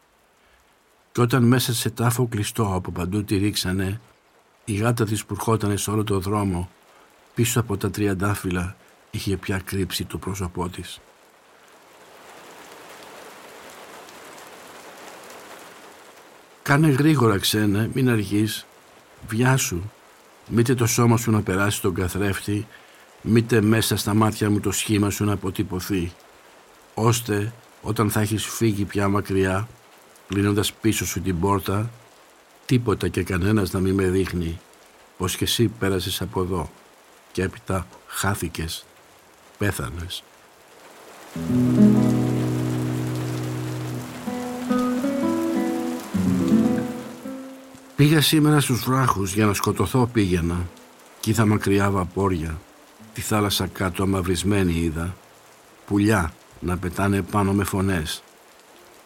και 1.12 1.20
όταν 1.20 1.44
μέσα 1.44 1.74
σε 1.74 1.90
τάφο 1.90 2.26
κλειστό 2.26 2.74
από 2.74 2.90
παντού 2.90 3.24
τη 3.24 3.36
ρίξανε 3.36 4.00
η 4.64 4.74
γάτα 4.74 5.04
της 5.04 5.24
που 5.24 5.34
ερχότανε 5.34 5.76
σε 5.76 5.90
όλο 5.90 6.04
το 6.04 6.18
δρόμο 6.18 6.70
πίσω 7.34 7.60
από 7.60 7.76
τα 7.76 7.90
τριαντάφυλλα 7.90 8.76
είχε 9.10 9.36
πια 9.36 9.58
κρύψει 9.64 10.04
το 10.04 10.18
πρόσωπό 10.18 10.68
της. 10.68 11.00
Κάνε 16.62 16.88
γρήγορα 16.88 17.38
ξένε, 17.38 17.90
μην 17.92 18.10
αργείς. 18.10 18.66
Βιάσου. 19.28 19.82
Μήτε 20.48 20.74
το 20.74 20.86
σώμα 20.86 21.16
σου 21.16 21.30
να 21.30 21.42
περάσει 21.42 21.80
τον 21.80 21.94
καθρέφτη, 21.94 22.66
μήτε 23.22 23.60
μέσα 23.60 23.96
στα 23.96 24.14
μάτια 24.14 24.50
μου 24.50 24.60
το 24.60 24.72
σχήμα 24.72 25.10
σου 25.10 25.24
να 25.24 25.32
αποτυπωθεί. 25.32 26.12
Ώστε 26.94 27.52
όταν 27.82 28.10
θα 28.10 28.20
έχεις 28.20 28.46
φύγει 28.46 28.84
πια 28.84 29.08
μακριά, 29.08 29.68
κλείνοντας 30.28 30.72
πίσω 30.72 31.06
σου 31.06 31.20
την 31.20 31.40
πόρτα, 31.40 31.90
τίποτα 32.66 33.08
και 33.08 33.22
κανένας 33.22 33.72
να 33.72 33.80
μην 33.80 33.94
με 33.94 34.04
δείχνει 34.04 34.60
πως 35.16 35.36
και 35.36 35.44
εσύ 35.44 35.68
πέρασες 35.68 36.20
από 36.22 36.42
εδώ 36.42 36.70
και 37.32 37.42
έπειτα 37.42 37.86
χάθηκες, 38.06 38.84
πέθανες. 39.58 40.22
Πήγα 48.02 48.20
σήμερα 48.20 48.60
στους 48.60 48.84
βράχους 48.84 49.34
για 49.34 49.46
να 49.46 49.54
σκοτωθώ 49.54 50.06
πήγαινα 50.12 50.68
κι 51.20 51.30
είδα 51.30 51.46
μακριά 51.46 51.90
βαπόρια. 51.90 52.60
Τη 53.12 53.20
θάλασσα 53.20 53.66
κάτω 53.66 54.02
αμαυρισμένη 54.02 54.72
είδα. 54.72 55.16
Πουλιά 55.86 56.34
να 56.60 56.78
πετάνε 56.78 57.22
πάνω 57.22 57.52
με 57.52 57.64
φωνές. 57.64 58.22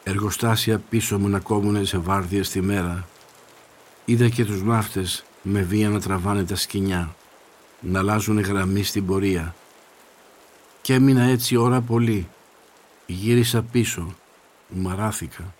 Εργοστάσια 0.02 0.78
πίσω 0.78 1.18
μου 1.18 1.28
να 1.28 1.38
κόβουνε 1.38 1.84
σε 1.84 1.98
βάρδιες 1.98 2.50
τη 2.50 2.60
μέρα. 2.60 3.08
Είδα 4.04 4.28
και 4.28 4.44
τους 4.44 4.62
ναύτες 4.62 5.24
με 5.42 5.60
βία 5.60 5.88
να 5.88 6.00
τραβάνε 6.00 6.44
τα 6.44 6.56
σκηνιά, 6.56 7.14
να 7.80 7.98
αλλάζουν 7.98 8.40
γραμμή 8.40 8.82
στην 8.82 9.06
πορεία. 9.06 9.54
Και 10.82 10.94
έμεινα 10.94 11.22
έτσι 11.22 11.56
ώρα 11.56 11.80
πολύ. 11.80 12.28
Γύρισα 13.06 13.62
πίσω, 13.62 14.14
μαράθηκα. 14.68 15.54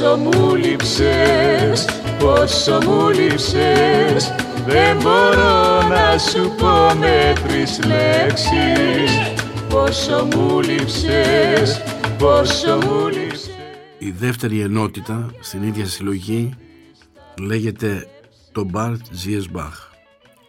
Πόσο 0.00 0.16
μου 0.16 0.54
λείψες, 0.54 1.84
πόσο 2.18 2.78
μου 2.86 3.08
λείψες 3.08 4.34
Δεν 4.66 4.96
μπορώ 4.96 5.82
να 5.88 6.18
σου 6.18 6.54
πω 6.58 6.94
με 6.98 7.32
τρεις 7.46 7.80
λέξεις 7.86 9.12
Πόσο 9.68 10.24
μου 10.24 10.60
λείψες, 10.60 11.82
πόσο 12.18 12.76
μου 12.76 13.08
λείψες 13.08 13.50
Η 13.98 14.10
δεύτερη 14.10 14.60
ενότητα 14.60 15.30
στην 15.40 15.62
ίδια 15.62 15.86
συλλογή 15.86 16.54
λέγεται 17.40 18.06
το 18.52 18.64
Μπαρτ 18.64 19.00
Ζιεσμπαχ. 19.10 19.88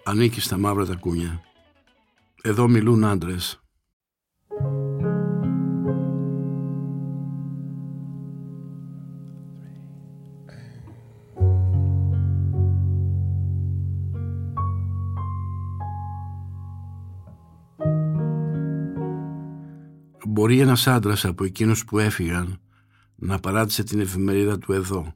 Ανήκει 0.03 0.41
στα 0.41 0.57
μαύρα 0.57 0.85
τα 0.85 0.95
κούνια. 0.95 1.41
Εδώ 2.41 2.67
μιλούν 2.67 3.05
άντρες. 3.05 3.60
Μπορεί 20.41 20.59
ένας 20.59 20.87
άντρας 20.87 21.25
από 21.25 21.43
εκείνους 21.43 21.85
που 21.85 21.99
έφυγαν 21.99 22.59
να 23.15 23.39
παράτησε 23.39 23.83
την 23.83 23.99
εφημερίδα 23.99 24.57
του 24.57 24.73
εδώ. 24.73 25.15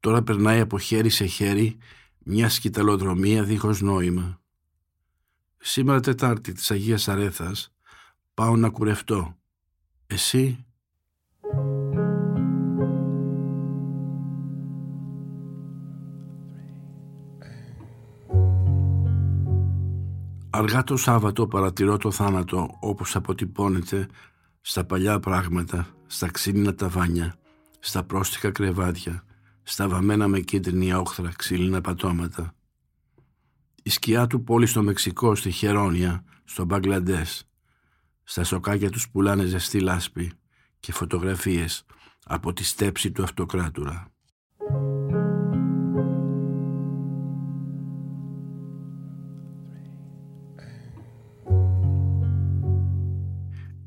Τώρα 0.00 0.22
περνάει 0.22 0.60
από 0.60 0.78
χέρι 0.78 1.08
σε 1.08 1.24
χέρι 1.24 1.76
μια 2.18 2.48
σκηταλοδρομία 2.48 3.44
δίχως 3.44 3.80
νόημα. 3.80 4.40
Σήμερα 5.58 6.00
Τετάρτη 6.00 6.52
της 6.52 6.70
Αγίας 6.70 7.08
Αρέθας 7.08 7.74
πάω 8.34 8.56
να 8.56 8.68
κουρευτώ. 8.68 9.36
Εσύ 10.06 10.64
Αργά 20.56 20.84
το 20.84 20.96
Σάββατο 20.96 21.46
παρατηρώ 21.46 21.96
το 21.96 22.10
θάνατο 22.10 22.76
όπως 22.80 23.16
αποτυπώνεται 23.16 24.08
στα 24.60 24.84
παλιά 24.84 25.20
πράγματα, 25.20 25.86
στα 26.06 26.30
ξύλινα 26.30 26.74
ταβάνια, 26.74 27.34
στα 27.78 28.04
πρόστιχα 28.04 28.50
κρεβάτια, 28.50 29.24
στα 29.62 29.88
βαμμένα 29.88 30.28
με 30.28 30.40
κίτρινη 30.40 30.92
όχθρα 30.92 31.32
ξύλινα 31.36 31.80
πατώματα. 31.80 32.54
Η 33.82 33.90
σκιά 33.90 34.26
του 34.26 34.44
πόλη 34.44 34.66
στο 34.66 34.82
Μεξικό, 34.82 35.34
στη 35.34 35.50
Χερόνια, 35.50 36.24
στο 36.44 36.64
Μπαγκλαντές. 36.64 37.48
Στα 38.24 38.44
σοκάκια 38.44 38.90
τους 38.90 39.08
πουλάνε 39.10 39.44
ζεστή 39.44 39.80
λάσπη 39.80 40.32
και 40.80 40.92
φωτογραφίες 40.92 41.84
από 42.24 42.52
τη 42.52 42.64
στέψη 42.64 43.10
του 43.10 43.22
αυτοκράτουρα. 43.22 44.13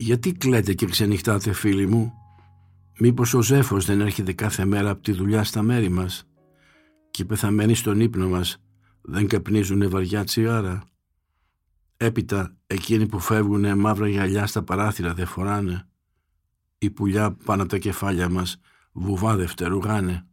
«Γιατί 0.07 0.33
κλαίτε 0.33 0.73
και 0.73 0.85
ξενυχτάτε 0.85 1.53
φίλοι 1.53 1.87
μου» 1.87 2.13
Μήπως 2.99 3.33
ο 3.33 3.41
Ζέφος 3.41 3.85
δεν 3.85 4.01
έρχεται 4.01 4.33
κάθε 4.33 4.65
μέρα 4.65 4.89
από 4.89 5.01
τη 5.01 5.11
δουλειά 5.11 5.43
στα 5.43 5.61
μέρη 5.61 5.89
μας 5.89 6.27
και 7.11 7.21
οι 7.21 7.25
πεθαμένοι 7.25 7.75
στον 7.75 7.99
ύπνο 7.99 8.29
μας 8.29 8.57
δεν 9.01 9.27
καπνίζουνε 9.27 9.87
βαριά 9.87 10.23
τσιγάρα. 10.23 10.83
Έπειτα 11.97 12.55
εκείνοι 12.67 13.05
που 13.05 13.19
φεύγουνε 13.19 13.75
μαύρα 13.75 14.07
γυαλιά 14.07 14.47
στα 14.47 14.63
παράθυρα 14.63 15.13
δεν 15.13 15.25
φοράνε. 15.25 15.87
Οι 16.77 16.89
πουλιά 16.89 17.37
πάνω 17.45 17.61
από 17.61 17.71
τα 17.71 17.77
κεφάλια 17.77 18.29
μας 18.29 18.59
βουβά 18.91 19.35
δευτερουγάνε. 19.35 20.26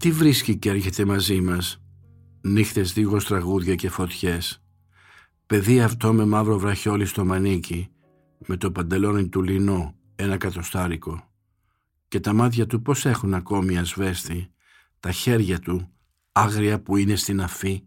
Τι 0.00 0.10
βρίσκει 0.10 0.56
και 0.56 0.70
έρχεται 0.70 1.04
μαζί 1.04 1.40
μας; 1.40 1.82
Νύχτες 2.40 2.92
δίγος 2.92 3.24
τραγούδια 3.24 3.74
και 3.74 3.88
φωτιές. 3.88 4.62
Παιδί 5.46 5.80
αυτό 5.80 6.12
με 6.12 6.24
μαύρο 6.24 6.58
βραχιόλι 6.58 7.04
στο 7.04 7.24
μανίκι, 7.24 7.88
με 8.46 8.56
το 8.56 8.70
παντελόνι 8.70 9.28
του 9.28 9.42
λινό, 9.42 9.94
ένα 10.16 10.36
κατοστάρικο. 10.36 11.30
Και 12.08 12.20
τα 12.20 12.32
μάτια 12.32 12.66
του 12.66 12.82
πώς 12.82 13.04
έχουν 13.04 13.34
ακόμη 13.34 13.78
ασβέστη, 13.78 14.50
τα 15.00 15.10
χέρια 15.12 15.58
του, 15.58 15.90
άγρια 16.32 16.82
που 16.82 16.96
είναι 16.96 17.14
στην 17.16 17.40
αφή. 17.40 17.82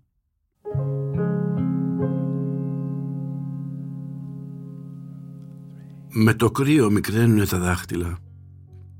Με 6.13 6.33
το 6.33 6.51
κρύο 6.51 6.91
μικραίνουνε 6.91 7.45
τα 7.45 7.59
δάχτυλα. 7.59 8.17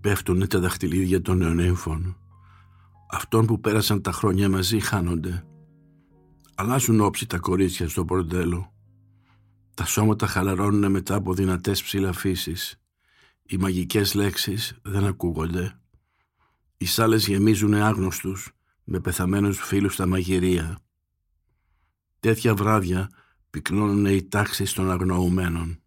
Πέφτουνε 0.02 0.48
τα 0.48 0.60
δαχτυλίδια 0.60 1.22
των 1.22 1.38
νεονέμφων. 1.38 2.18
Αυτών 3.14 3.46
που 3.46 3.60
πέρασαν 3.60 4.02
τα 4.02 4.12
χρόνια 4.12 4.50
μαζί 4.50 4.80
χάνονται. 4.80 5.46
Αλλάζουν 6.56 7.02
όψη 7.02 7.28
τα 7.28 7.38
κορίτσια 7.38 7.90
στο 7.90 8.06
πορντέλο. 8.06 8.74
Τα 9.74 9.86
σώματα 9.86 10.28
χαλαρώνουν 10.28 10.92
μετά 10.92 11.16
από 11.16 11.34
δυνατές 11.34 11.84
ψηλαφίσεις. 11.84 12.82
Οι 13.44 13.58
μαγικές 13.58 14.14
λέξεις 14.14 14.78
δεν 14.82 15.06
ακούγονται. 15.06 15.80
Οι 16.78 16.86
σάλες 16.86 17.28
γεμίζουν 17.28 17.74
άγνωστους 17.74 18.52
με 18.84 19.00
πεθαμένους 19.00 19.58
φίλους 19.58 19.94
στα 19.94 20.08
μαγειρία. 20.08 20.80
Τέτοια 22.20 22.56
βράδια 22.56 23.10
πυκνώνουν 23.50 24.06
οι 24.06 24.24
τάξεις 24.24 24.74
των 24.74 24.92
αγνοουμένων. 24.92 25.83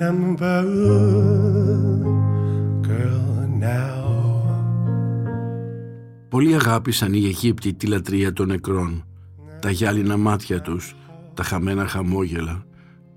Name 0.00 0.36
Pearl 0.40 0.74
Girl 2.86 3.20
now. 3.60 4.00
Πολύ 6.28 6.54
αγάπησαν 6.54 7.12
οι 7.12 7.24
Αιγύπτιοι 7.24 7.74
τη 7.74 7.86
λατρεία 7.86 8.32
των 8.32 8.46
νεκρών, 8.46 9.04
τα 9.60 9.70
γυάλινα 9.70 10.16
μάτια 10.16 10.60
τους, 10.60 10.96
τα 11.34 11.42
χαμένα 11.42 11.86
χαμόγελα, 11.86 12.64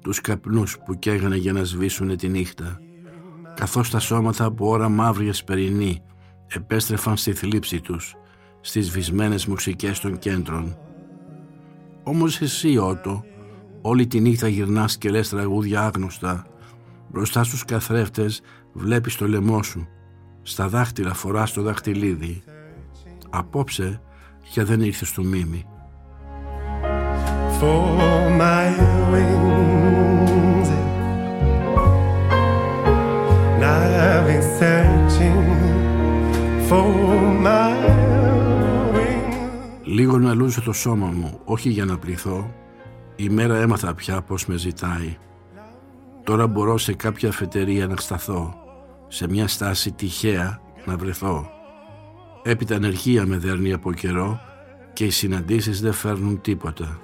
τους 0.01 0.21
καπνούς 0.21 0.77
που 0.85 0.99
καίγανε 0.99 1.35
για 1.35 1.53
να 1.53 1.63
σβήσουν 1.63 2.17
τη 2.17 2.27
νύχτα, 2.29 2.79
καθώς 3.55 3.89
τα 3.89 3.99
σώματα 3.99 4.45
από 4.45 4.69
ώρα 4.69 4.89
μαύρης 4.89 5.29
εσπερινή 5.29 6.01
επέστρεφαν 6.47 7.17
στη 7.17 7.33
θλίψη 7.33 7.81
τους, 7.81 8.15
στις 8.61 8.89
βυσμένες 8.89 9.45
μουσικές 9.45 9.99
των 9.99 10.17
κέντρων. 10.19 10.77
Όμως 12.03 12.41
εσύ, 12.41 12.77
Ότο, 12.77 13.23
όλη 13.81 14.07
τη 14.07 14.19
νύχτα 14.19 14.47
γυρνάς 14.47 14.97
και 14.97 15.09
λες 15.09 15.29
τραγούδια 15.29 15.81
άγνωστα, 15.81 16.45
μπροστά 17.13 17.43
στους 17.43 17.65
καθρέφτες 17.65 18.41
Βλέπεις 18.73 19.15
το 19.15 19.27
λαιμό 19.27 19.63
σου. 19.63 19.87
Στα 20.41 20.67
δάχτυλα 20.67 21.13
φοράς 21.13 21.53
το 21.53 21.61
δαχτυλίδι. 21.61 22.43
Απόψε 23.29 24.01
για 24.53 24.65
δεν 24.65 24.81
ήρθες 24.81 25.07
στο 25.07 25.23
μίμη. 25.23 25.65
for 27.59 28.29
my 28.43 28.67
wings. 29.11 30.69
And 33.55 33.63
I've 33.63 34.25
been 34.27 34.45
searching 34.59 35.43
for 36.67 36.87
my 37.47 37.73
wings. 38.95 39.35
Λίγο 39.83 40.17
να 40.17 40.33
λούζω 40.33 40.61
το 40.61 40.73
σώμα 40.73 41.07
μου, 41.07 41.39
όχι 41.45 41.69
για 41.69 41.85
να 41.85 41.97
πληθώ. 41.97 42.53
Η 43.15 43.29
μέρα 43.29 43.57
έμαθα 43.57 43.93
πια 43.93 44.21
πως 44.21 44.45
με 44.45 44.57
ζητάει. 44.57 45.17
Τώρα 46.23 46.47
μπορώ 46.47 46.77
σε 46.77 46.93
κάποια 46.93 47.29
αφετερία 47.29 47.87
να 47.87 47.95
σταθώ. 47.95 48.55
Σε 49.07 49.27
μια 49.29 49.47
στάση 49.47 49.91
τυχαία 49.91 50.61
να 50.85 50.97
βρεθώ. 50.97 51.49
Έπειτα 52.43 52.75
ανεργία 52.75 53.25
με 53.25 53.37
δέρνει 53.37 53.73
από 53.73 53.93
καιρό 53.93 54.39
και 54.93 55.05
οι 55.05 55.09
συναντήσεις 55.09 55.81
δεν 55.81 55.93
φέρνουν 55.93 56.41
τίποτα. 56.41 56.99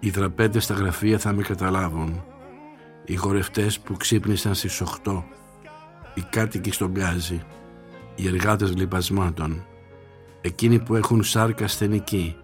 Οι 0.00 0.10
δραπέτες 0.10 0.64
στα 0.64 0.74
γραφεία 0.74 1.18
θα 1.18 1.32
με 1.32 1.42
καταλάβουν. 1.42 2.24
Οι 3.04 3.16
χορευτές 3.16 3.80
που 3.80 3.96
ξύπνησαν 3.96 4.54
στις 4.54 4.80
8. 4.80 5.22
Οι 6.14 6.22
κάτοικοι 6.30 6.70
στον 6.72 6.90
γκάζι. 6.90 7.42
Οι 8.14 8.26
εργάτες 8.26 8.76
λιπασμάτων. 8.76 9.66
Εκείνοι 10.40 10.78
που 10.78 10.94
έχουν 10.94 11.22
σάρκα 11.22 11.64
ασθενική. 11.64 12.36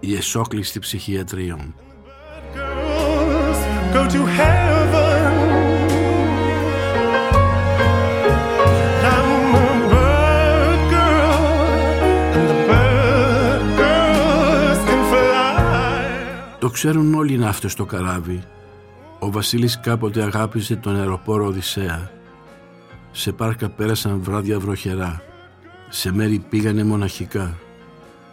Οι 0.00 0.16
εσόκλειστοι 0.16 0.78
ψυχιατρίων. 0.78 1.74
Girls 2.54 3.60
go 3.92 4.08
to 4.08 4.26
heaven. 4.26 4.73
Το 16.64 16.70
ξέρουν 16.70 17.14
όλοι 17.14 17.36
να 17.36 17.48
αυτό 17.48 17.68
στο 17.68 17.84
καράβι. 17.84 18.42
Ο 19.18 19.30
Βασίλης 19.30 19.80
κάποτε 19.80 20.22
αγάπησε 20.22 20.76
τον 20.76 20.96
αεροπόρο 20.96 21.46
Οδυσσέα. 21.46 22.10
Σε 23.12 23.32
πάρκα 23.32 23.68
πέρασαν 23.68 24.20
βράδια 24.22 24.58
βροχερά. 24.58 25.22
Σε 25.88 26.12
μέρη 26.12 26.38
πήγανε 26.48 26.84
μοναχικά. 26.84 27.58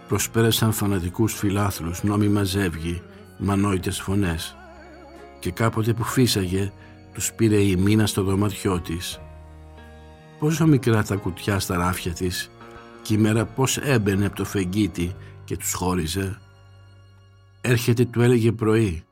Προσπέρασαν 0.08 0.72
φανατικούς 0.72 1.34
φιλάθλους, 1.34 2.04
νόμιμα 2.04 2.44
ζεύγη, 2.44 3.02
μανόητες 3.38 4.02
φωνές. 4.02 4.56
Και 5.40 5.52
κάποτε 5.52 5.94
που 5.94 6.04
φύσαγε, 6.04 6.72
τους 7.14 7.34
πήρε 7.34 7.58
η 7.58 7.76
μήνα 7.76 8.06
στο 8.06 8.24
δωμάτιό 8.24 8.80
της. 8.80 9.20
Πόσο 10.40 10.68
μικρά 10.68 11.04
τα 11.04 11.16
κουτιά 11.16 11.60
στα 11.60 11.78
ράφια 11.78 12.14
της 12.14 12.52
και 13.02 13.14
η 13.14 13.18
μέρα 13.18 13.46
πώς 13.46 13.78
έμπαινε 13.78 14.26
από 14.26 14.36
το 14.36 14.46
φεγγίτι 14.46 15.16
και 15.44 15.58
τους 15.58 15.74
χώριζε. 15.74 16.40
Έρχεται 17.62 18.06
του 18.06 18.22
έλεγε 18.22 18.52
πρωί. 18.52 19.04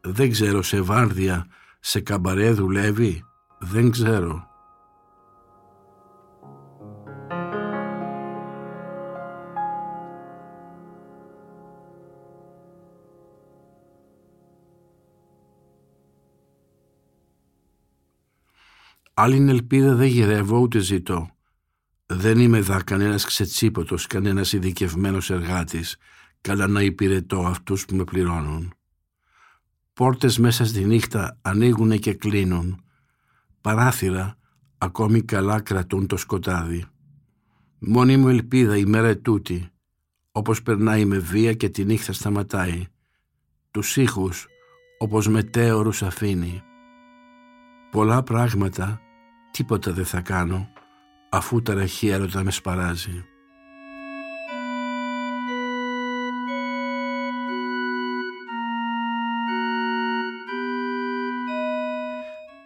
Δεν 0.00 0.30
ξέρω 0.30 0.62
σε 0.62 0.80
βάρδια, 0.80 1.46
σε 1.80 2.00
καμπαρέ 2.00 2.50
δουλεύει. 2.50 3.24
Δεν 3.58 3.90
ξέρω. 3.90 4.46
Άλλη 19.14 19.48
ελπίδα 19.50 19.94
δεν 19.94 20.06
γυρεύω 20.06 20.58
ούτε 20.58 20.78
ζητώ. 20.78 21.30
Δεν 22.06 22.38
είμαι 22.38 22.60
δα 22.60 22.82
κανένας 22.82 23.24
ξετσίποτος, 23.24 24.06
κανένας 24.06 24.52
ειδικευμένος 24.52 25.30
εργάτης, 25.30 25.96
καλά 26.42 26.66
να 26.66 26.82
υπηρετώ 26.82 27.40
αυτούς 27.40 27.84
που 27.84 27.96
με 27.96 28.04
πληρώνουν. 28.04 28.74
Πόρτες 29.92 30.38
μέσα 30.38 30.64
στη 30.64 30.84
νύχτα 30.84 31.38
ανοίγουνε 31.42 31.96
και 31.96 32.14
κλείνουν. 32.14 32.84
Παράθυρα 33.60 34.36
ακόμη 34.78 35.22
καλά 35.22 35.60
κρατούν 35.60 36.06
το 36.06 36.16
σκοτάδι. 36.16 36.84
Μόνη 37.78 38.16
μου 38.16 38.28
ελπίδα 38.28 38.76
η 38.76 38.84
μέρα 38.84 39.08
ετούτη, 39.08 39.70
όπως 40.32 40.62
περνάει 40.62 41.04
με 41.04 41.18
βία 41.18 41.52
και 41.54 41.68
τη 41.68 41.84
νύχτα 41.84 42.12
σταματάει. 42.12 42.86
Τους 43.70 43.96
ήχους 43.96 44.46
όπως 44.98 45.28
μετέωρους 45.28 46.02
αφήνει. 46.02 46.62
Πολλά 47.90 48.22
πράγματα 48.22 49.00
τίποτα 49.50 49.92
δεν 49.92 50.04
θα 50.04 50.20
κάνω 50.20 50.68
αφού 51.30 51.62
τα 51.62 51.74
ραχή 51.74 52.08
έρωτα 52.08 52.44
με 52.44 52.50
σπαράζει. 52.50 53.24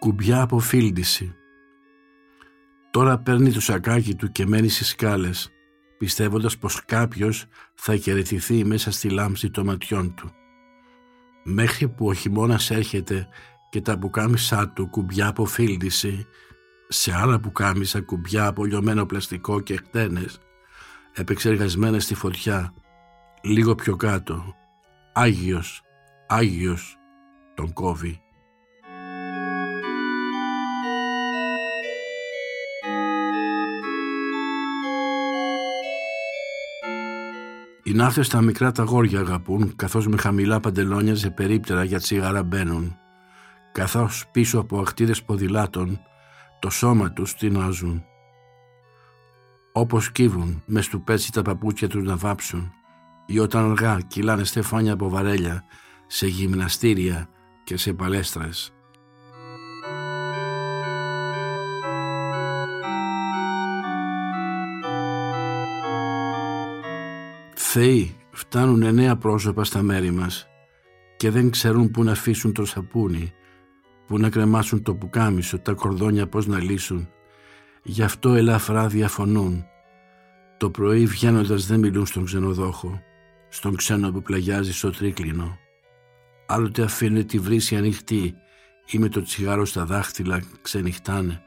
Κουμπιά 0.07 0.41
από 0.41 0.59
φίλντιση. 0.59 1.35
Τώρα 2.91 3.17
παίρνει 3.17 3.51
το 3.51 3.61
σακάκι 3.61 4.15
του 4.15 4.31
και 4.31 4.45
μένει 4.45 4.67
στις 4.69 4.87
σκάλες, 4.87 5.49
πιστεύοντας 5.97 6.57
πως 6.57 6.85
κάποιος 6.85 7.45
θα 7.73 7.95
χαιρετηθεί 7.95 8.65
μέσα 8.65 8.91
στη 8.91 9.09
λάμψη 9.09 9.49
των 9.49 9.65
ματιών 9.65 10.13
του. 10.13 10.31
Μέχρι 11.43 11.89
που 11.89 12.07
ο 12.07 12.13
χειμώνας 12.13 12.71
έρχεται 12.71 13.27
και 13.69 13.81
τα 13.81 13.97
πουκάμισά 13.97 14.69
του 14.69 14.89
κουμπιά 14.89 15.27
από 15.27 15.45
φίλτιση, 15.45 16.27
σε 16.87 17.13
άλλα 17.15 17.39
πουκάμισα 17.39 18.01
κουμπιά 18.01 18.45
από 18.45 18.65
λιωμένο 18.65 19.05
πλαστικό 19.05 19.59
και 19.59 19.75
χτένες, 19.75 20.39
επεξεργασμένες 21.13 22.03
στη 22.03 22.15
φωτιά, 22.15 22.73
λίγο 23.41 23.75
πιο 23.75 23.95
κάτω. 23.95 24.55
Άγιος, 25.13 25.81
Άγιος, 26.27 26.97
τον 27.55 27.73
κόβει. 27.73 28.21
Οι 37.87 37.93
ναύτες 37.93 38.25
στα 38.25 38.41
μικρά 38.41 38.71
τα 38.71 38.83
γόρια 38.83 39.19
αγαπούν, 39.19 39.75
καθώς 39.75 40.07
με 40.07 40.17
χαμηλά 40.17 40.59
παντελόνια 40.59 41.15
σε 41.15 41.29
περίπτερα 41.29 41.83
για 41.83 41.99
τσιγάρα 41.99 42.43
μπαίνουν. 42.43 42.97
Καθώς 43.71 44.25
πίσω 44.31 44.59
από 44.59 44.79
αχτίδες 44.79 45.23
ποδηλάτων, 45.23 45.99
το 46.59 46.69
σώμα 46.69 47.11
τους 47.11 47.35
τεινάζουν. 47.35 48.03
Όπως 49.73 50.11
κύβουν 50.11 50.63
μες 50.65 50.85
στου 50.85 51.03
πέτσι 51.03 51.31
τα 51.31 51.41
παπούτσια 51.41 51.87
τους 51.87 52.03
να 52.03 52.15
βάψουν 52.15 52.71
ή 53.25 53.39
όταν 53.39 53.69
αργά 53.71 53.99
κυλάνε 54.07 54.43
στεφάνια 54.43 54.93
από 54.93 55.09
βαρέλια 55.09 55.63
σε 56.07 56.27
γυμναστήρια 56.27 57.29
και 57.63 57.77
σε 57.77 57.93
παλέστρες. 57.93 58.76
Θεοί 67.79 68.15
φτάνουν 68.31 68.81
εννέα 68.81 69.15
πρόσωπα 69.15 69.63
στα 69.63 69.81
μέρη 69.81 70.11
μας 70.11 70.47
και 71.17 71.29
δεν 71.29 71.49
ξέρουν 71.49 71.91
πού 71.91 72.03
να 72.03 72.11
αφήσουν 72.11 72.53
το 72.53 72.65
σαπούνι, 72.65 73.33
πού 74.07 74.17
να 74.17 74.29
κρεμάσουν 74.29 74.83
το 74.83 74.95
πουκάμισο, 74.95 75.59
τα 75.59 75.73
κορδόνια 75.73 76.27
πώς 76.27 76.47
να 76.47 76.59
λύσουν. 76.59 77.09
Γι' 77.83 78.03
αυτό 78.03 78.33
ελαφρά 78.33 78.87
διαφωνούν. 78.87 79.65
Το 80.57 80.69
πρωί 80.69 81.05
βγαίνοντας 81.05 81.65
δεν 81.65 81.79
μιλούν 81.79 82.05
στον 82.05 82.25
ξενοδόχο, 82.25 83.01
στον 83.49 83.75
ξένο 83.75 84.11
που 84.11 84.21
πλαγιάζει 84.21 84.73
στο 84.73 84.91
τρίκλινο. 84.91 85.57
Άλλοτε 86.47 86.83
αφήνουν 86.83 87.25
τη 87.25 87.39
βρύση 87.39 87.75
ανοιχτή 87.75 88.33
ή 88.91 88.97
με 88.97 89.09
το 89.09 89.21
τσιγάρο 89.21 89.65
στα 89.65 89.85
δάχτυλα 89.85 90.43
ξενυχτάνε. 90.61 91.41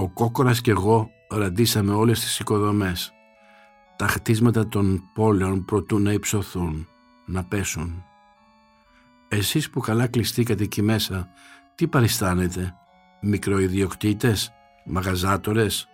Ο 0.00 0.08
Κόκορας 0.08 0.60
και 0.60 0.70
εγώ 0.70 1.10
ραντίσαμε 1.28 1.92
όλες 1.92 2.20
τις 2.20 2.38
οικοδομές. 2.38 3.12
Τα 3.96 4.06
χτίσματα 4.06 4.68
των 4.68 5.02
πόλεων 5.14 5.64
προτού 5.64 5.98
να 5.98 6.12
υψωθούν, 6.12 6.88
να 7.26 7.44
πέσουν. 7.44 8.04
Εσείς 9.28 9.70
που 9.70 9.80
καλά 9.80 10.06
κλειστήκατε 10.06 10.62
εκεί 10.62 10.82
μέσα, 10.82 11.28
τι 11.74 11.86
παριστάνετε, 11.86 12.74
μικροϊδιοκτήτες, 13.20 14.52
μαγαζάτορες; 14.84 15.88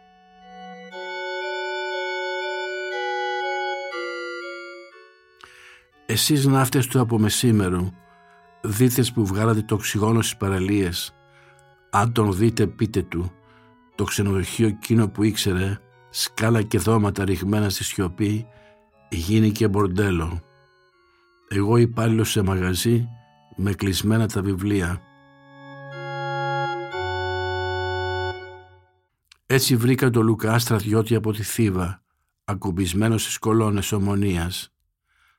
Εσείς 6.07 6.47
ναύτες 6.47 6.87
του 6.87 7.01
από 7.01 7.19
μεσήμερου, 7.19 7.89
δίτες 8.61 9.13
που 9.13 9.27
βγάλατε 9.27 9.63
το 9.63 9.75
οξυγόνο 9.75 10.23
στις 10.23 10.37
παραλίες, 10.37 11.15
αν 11.91 12.13
τον 12.13 12.37
δείτε 12.37 12.67
πείτε 12.67 13.03
του, 13.03 13.33
το 13.97 14.05
ξενοδοχείο 14.05 14.67
εκείνο 14.67 15.09
που 15.09 15.23
ήξερε, 15.23 15.79
σκάλα 16.11 16.63
και 16.63 16.79
δώματα 16.79 17.25
ρηγμένα 17.25 17.69
στη 17.69 17.85
σιωπή, 17.85 18.47
γίνει 19.11 19.53
και 19.53 19.69
μπορντέλο. 19.69 20.41
Εγώ 21.49 21.77
υπάλληλος 21.77 22.31
σε 22.31 22.43
μαγαζί 22.43 23.09
με 23.57 23.73
κλεισμένα 23.73 24.29
τα 24.29 24.43
βιβλία. 24.43 25.01
Έτσι 29.47 29.77
βρήκα 29.77 30.11
τον 30.11 30.25
Λουκά 30.25 30.59
στρατιώτη 30.59 31.15
από 31.15 31.33
τη 31.33 31.43
Θήβα, 31.43 32.03
ακουμπισμένος 32.45 33.23
στις 33.23 33.39
κολόνες 33.39 33.93
ομονίας, 33.93 34.75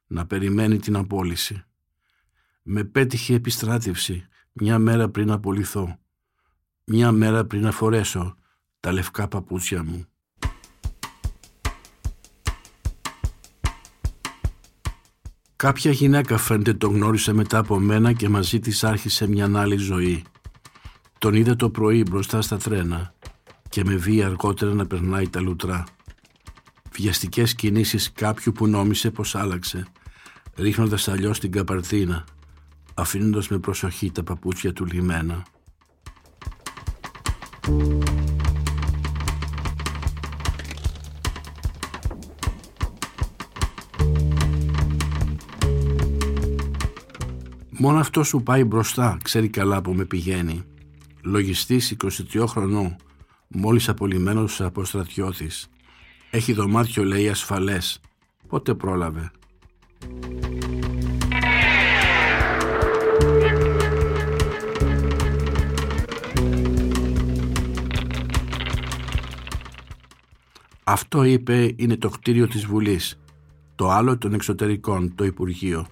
να 0.07 0.25
περιμένει 0.25 0.77
την 0.79 0.95
απόλυση. 0.95 1.63
Με 2.61 2.83
πέτυχε 2.83 3.33
επιστράτευση 3.33 4.27
μια 4.51 4.79
μέρα 4.79 5.09
πριν 5.09 5.31
απολυθώ, 5.31 5.99
μια 6.83 7.11
μέρα 7.11 7.45
πριν 7.45 7.61
να 7.61 7.71
φορέσω 7.71 8.36
τα 8.79 8.91
λευκά 8.91 9.27
παπούτσια 9.27 9.83
μου. 9.83 10.07
Κάποια 15.55 15.91
γυναίκα 15.91 16.37
φαίνεται 16.37 16.73
τον 16.73 16.93
γνώρισε 16.93 17.33
μετά 17.33 17.57
από 17.57 17.79
μένα 17.79 18.13
και 18.13 18.29
μαζί 18.29 18.59
της 18.59 18.83
άρχισε 18.83 19.27
μια 19.27 19.51
άλλη 19.55 19.77
ζωή. 19.77 20.23
Τον 21.17 21.33
είδε 21.33 21.55
το 21.55 21.69
πρωί 21.69 22.03
μπροστά 22.09 22.41
στα 22.41 22.57
τρένα 22.57 23.13
και 23.69 23.83
με 23.83 23.95
βία 23.95 24.25
αργότερα 24.25 24.73
να 24.73 24.85
περνάει 24.85 25.29
τα 25.29 25.41
λουτρά. 25.41 25.83
Βιαστικές 26.91 27.55
κινήσεις 27.55 28.11
κάποιου 28.11 28.51
που 28.51 28.67
νόμισε 28.67 29.11
πως 29.11 29.35
άλλαξε, 29.35 29.87
ρίχνοντας 30.55 31.07
αλλιώς 31.07 31.39
την 31.39 31.51
καπαρτίνα, 31.51 32.23
αφήνοντας 32.93 33.47
με 33.47 33.59
προσοχή 33.59 34.11
τα 34.11 34.23
παπούτσια 34.23 34.73
του 34.73 34.85
λιμένα. 34.85 35.43
Μόνο 47.79 47.99
αυτό 47.99 48.23
σου 48.23 48.43
πάει 48.43 48.63
μπροστά, 48.63 49.17
ξέρει 49.23 49.49
καλά 49.49 49.81
που 49.81 49.93
με 49.93 50.05
πηγαίνει. 50.05 50.63
Λογιστής 51.21 51.95
22 52.35 52.45
χρονών, 52.47 52.95
μόλις 53.47 53.89
απολυμμένος 53.89 54.61
από 54.61 54.83
στρατιώτης. 54.83 55.69
Έχει 56.31 56.53
δωμάτιο 56.53 57.03
λέει 57.03 57.29
ασφαλές. 57.29 57.99
Πότε 58.47 58.73
πρόλαβε. 58.73 59.31
Αυτό 70.83 71.23
είπε 71.23 71.73
είναι 71.75 71.97
το 71.97 72.09
κτίριο 72.09 72.47
της 72.47 72.65
Βουλής. 72.65 73.19
Το 73.75 73.89
άλλο 73.89 74.17
των 74.17 74.33
εξωτερικών, 74.33 75.15
το 75.15 75.25
Υπουργείο. 75.25 75.87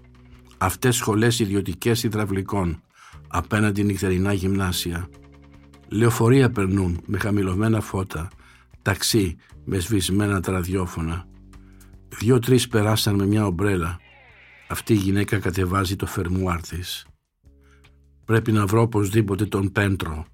Αυτές 0.65 0.95
σχολές 0.95 1.39
ιδιωτικές 1.39 2.03
υδραυλικών, 2.03 2.81
απέναντι 3.27 3.83
νυχτερινά 3.83 4.33
γυμνάσια. 4.33 5.09
Λεωφορεία 5.87 6.49
περνούν 6.49 7.01
με 7.05 7.17
χαμηλωμένα 7.17 7.81
φώτα, 7.81 8.27
ταξί 8.81 9.35
με 9.65 9.77
σβησμένα 9.77 10.39
τα 10.41 10.51
ραδιόφωνα. 10.51 11.27
Δυο-τρεις 12.07 12.67
περάσαν 12.67 13.15
με 13.15 13.25
μια 13.25 13.45
ομπρέλα. 13.45 13.99
Αυτή 14.67 14.93
η 14.93 14.97
γυναίκα 14.97 15.39
κατεβάζει 15.39 15.95
το 15.95 16.05
φερμουάρ 16.05 16.61
της. 16.61 17.05
Πρέπει 18.25 18.51
να 18.51 18.65
βρω 18.65 18.81
οπωσδήποτε 18.81 19.45
τον 19.45 19.71
Πέντρο. 19.71 20.25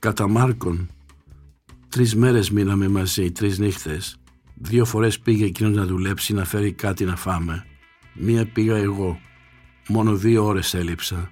Κατά 0.00 0.28
Μάρκον, 0.28 0.88
τρεις 1.88 2.16
μέρες 2.16 2.50
μείναμε 2.50 2.88
μαζί, 2.88 3.32
τρεις 3.32 3.58
νύχτες. 3.58 4.16
Δύο 4.54 4.84
φορές 4.84 5.18
πήγε 5.18 5.44
εκείνος 5.44 5.76
να 5.76 5.86
δουλέψει 5.86 6.32
να 6.34 6.44
φέρει 6.44 6.72
κάτι 6.72 7.04
να 7.04 7.16
φάμε. 7.16 7.66
Μία 8.14 8.46
πήγα 8.46 8.76
εγώ. 8.76 9.20
Μόνο 9.88 10.16
δύο 10.16 10.44
ώρες 10.44 10.74
έλειψα. 10.74 11.30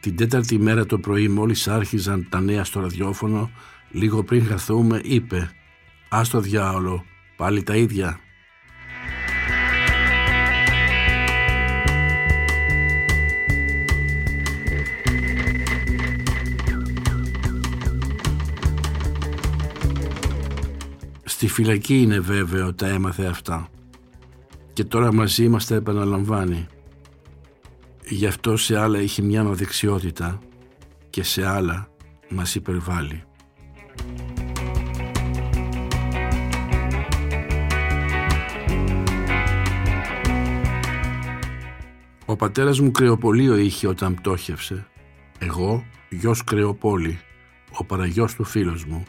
Την 0.00 0.16
τέταρτη 0.16 0.58
μέρα 0.58 0.86
το 0.86 0.98
πρωί 0.98 1.28
μόλις 1.28 1.68
άρχιζαν 1.68 2.26
τα 2.28 2.40
νέα 2.40 2.64
στο 2.64 2.80
ραδιόφωνο, 2.80 3.50
λίγο 3.90 4.24
πριν 4.24 4.46
χαθούμε 4.46 5.00
είπε 5.04 5.50
«Ας 6.08 6.28
το 6.28 6.40
διάολο, 6.40 7.04
πάλι 7.36 7.62
τα 7.62 7.76
ίδια». 7.76 8.20
Στη 21.46 21.54
φυλακή 21.54 22.00
είναι 22.02 22.20
βέβαιο 22.20 22.74
τα 22.74 22.86
έμαθε 22.86 23.26
αυτά. 23.26 23.68
Και 24.72 24.84
τώρα 24.84 25.12
μαζί 25.12 25.44
είμαστε 25.44 25.74
επαναλαμβάνει. 25.74 26.66
Γι' 28.08 28.26
αυτό 28.26 28.56
σε 28.56 28.78
άλλα 28.78 28.98
έχει 28.98 29.22
μια 29.22 29.40
αναδεξιότητα 29.40 30.38
και 31.10 31.22
σε 31.22 31.46
άλλα 31.46 31.88
μας 32.28 32.54
υπερβάλλει. 32.54 33.22
Ο 42.26 42.36
πατέρας 42.36 42.80
μου 42.80 42.90
κρεοπολείο 42.90 43.56
είχε 43.56 43.88
όταν 43.88 44.14
πτώχευσε. 44.14 44.86
Εγώ 45.38 45.84
γιος 46.08 46.44
κρεοπόλη, 46.44 47.20
ο 47.78 47.84
παραγιός 47.84 48.34
του 48.34 48.44
φίλος 48.44 48.84
μου. 48.84 49.04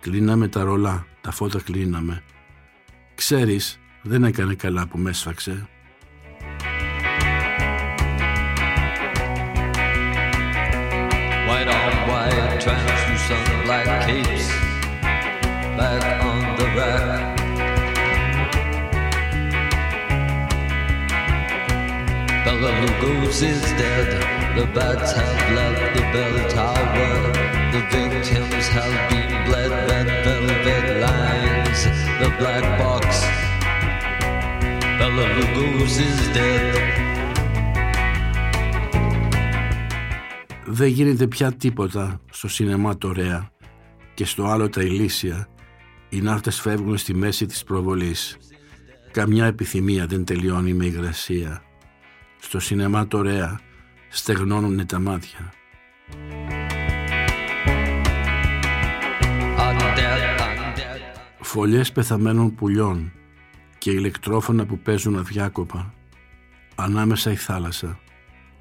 Κλείναμε 0.00 0.48
τα 0.48 0.62
ρολά, 0.64 1.06
τα 1.26 1.32
φώτα 1.32 1.60
κλείναμε. 1.60 2.22
Ξέρεις, 3.14 3.78
δεν 4.02 4.24
έκανε 4.24 4.54
καλά 4.54 4.86
που 4.86 4.98
με 4.98 5.10
έσφαξε. 5.10 5.68
White 11.48 11.70
on 11.78 11.94
white, 12.10 12.60
translucent 12.64 13.48
black 13.64 13.86
capes 14.06 14.46
back 15.78 16.04
on 16.30 16.40
the 16.58 16.68
rack. 16.78 17.36
Bella 22.44 22.70
Lugos 22.80 23.38
is 23.50 23.62
dead. 23.80 24.08
The 24.56 24.66
bats 24.76 25.10
have 25.18 25.42
left 25.56 25.86
the 25.96 26.04
bell 26.12 26.36
tower. 26.56 27.45
The 27.72 27.82
victims 27.94 28.66
have 28.76 28.96
been 29.10 29.32
bled. 29.46 29.70
Red 29.90 30.08
velvet 30.24 30.86
lines. 31.04 31.80
The 32.20 32.30
black 32.40 32.64
box. 32.80 33.06
Bella 34.98 35.26
Lugos 35.36 35.94
is 36.06 36.18
dead. 36.36 36.66
Δεν 40.68 40.88
γίνεται 40.88 41.26
πια 41.26 41.52
τίποτα 41.52 42.20
στο 42.30 42.48
σινεμά 42.48 42.98
το 42.98 43.12
Ρέα 43.12 43.50
και 44.14 44.24
στο 44.24 44.44
άλλο 44.46 44.68
τα 44.68 44.82
ηλίσια. 44.82 45.48
Οι 46.08 46.20
ναύτες 46.20 46.60
φεύγουν 46.60 46.96
στη 46.96 47.14
μέση 47.14 47.46
της 47.46 47.64
προβολής. 47.64 48.36
Καμιά 49.10 49.46
επιθυμία 49.46 50.06
δεν 50.06 50.24
τελειώνει 50.24 50.72
με 50.72 50.84
υγρασία. 50.84 51.62
Στο 52.40 52.60
σινεμά 52.60 53.06
το 53.06 53.22
Ρέα 53.22 53.60
στεγνώνουν 54.08 54.86
τα 54.86 54.98
μάτια. 54.98 55.52
Φωλιές 61.48 61.92
πεθαμένων 61.92 62.54
πουλιών 62.54 63.12
και 63.78 63.90
ηλεκτρόφωνα 63.90 64.66
που 64.66 64.78
παίζουν 64.78 65.18
αδιάκοπα. 65.18 65.94
Ανάμεσα 66.74 67.30
η 67.30 67.36
θάλασσα. 67.36 67.98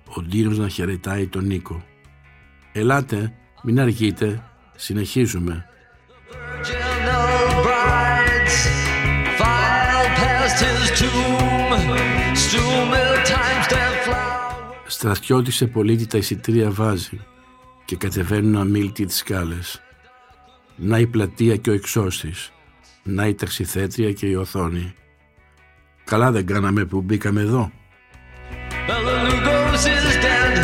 Ο 0.06 0.22
Ντύρος 0.22 0.58
να 0.58 0.68
χαιρετάει 0.68 1.28
τον 1.28 1.46
Νίκο. 1.46 1.86
Ελάτε, 2.72 3.34
μην 3.64 3.80
αργείτε, 3.80 4.44
συνεχίζουμε. 4.76 5.66
Virginal 6.32 7.64
brides 7.66 8.58
file 9.40 10.08
past 10.20 10.58
his 10.66 10.86
tomb, 11.00 11.72
strewn 12.44 12.86
with 12.92 13.28
time's 13.32 13.68
dead 13.74 13.96
flowers. 14.06 14.84
Στρατιώτη 14.88 15.52
σε 15.52 15.68
πολίτη 15.68 16.08
τα 16.08 16.18
εισιτήρια 16.18 16.72
βάζει 16.72 17.20
και 17.86 17.96
κατεβαίνουν 17.96 18.56
αμήλυτοι 18.56 19.06
τις 19.06 19.18
σκάλες. 19.18 19.82
Να 20.76 21.00
η 21.00 21.08
πλατεία 21.08 21.56
και 21.56 21.70
ο 21.70 21.74
εξώστης. 21.74 22.50
Να 23.08 23.28
η 23.28 23.36
ταξιθέτρια 23.36 24.12
και 24.12 24.26
η 24.26 24.36
οθόνη. 24.36 24.94
Καλά 26.04 26.32
δεν 26.32 26.46
κάναμε 26.46 26.86
που 26.86 27.02
μπήκαμε 27.02 27.42
εδώ. 27.42 27.72
Bella 28.88 29.16
Lugos 29.26 29.86
is 29.94 30.16
dead. 30.24 30.56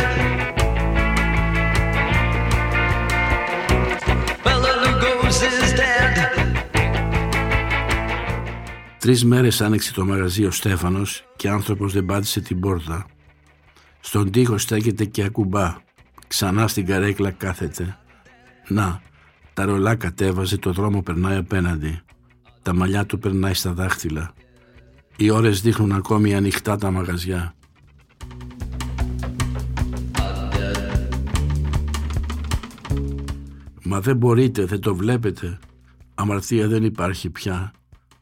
Bella 4.44 4.72
Lugos 4.84 5.38
is 5.48 5.72
dead. 5.78 6.16
Τρεις 8.98 9.24
μέρες 9.24 9.60
άνοιξε 9.60 9.92
το 9.92 10.04
μαγαζί 10.04 10.44
ο 10.44 10.50
Στέφανος 10.50 11.24
και 11.36 11.48
άνθρωπος 11.48 11.92
δεν 11.92 12.04
πάτησε 12.04 12.40
την 12.40 12.60
πόρτα. 12.60 13.06
Στον 14.00 14.30
τοίχο 14.30 14.58
στέκεται 14.58 15.04
και 15.04 15.24
ακουμπά. 15.24 15.76
Ξανά 16.28 16.68
στην 16.68 16.86
καρέκλα 16.86 17.30
κάθεται. 17.30 17.98
Να, 18.68 19.00
τα 19.54 19.64
ρολά 19.64 19.94
κατέβαζε, 19.94 20.56
το 20.56 20.72
δρόμο 20.72 21.02
περνάει 21.02 21.36
απέναντι. 21.36 22.00
Τα 22.62 22.74
μαλλιά 22.74 23.06
του 23.06 23.18
περνάει 23.18 23.54
στα 23.54 23.72
δάχτυλα. 23.72 24.32
Οι 25.16 25.30
ώρες 25.30 25.60
δείχνουν 25.60 25.92
ακόμη 25.92 26.34
ανοιχτά 26.34 26.76
τα 26.76 26.90
μαγαζιά. 26.90 27.54
Μα 33.84 34.00
δεν 34.00 34.16
μπορείτε, 34.16 34.64
δεν 34.64 34.80
το 34.80 34.94
βλέπετε. 34.94 35.58
Αμαρτία 36.14 36.68
δεν 36.68 36.84
υπάρχει 36.84 37.30
πια. 37.30 37.72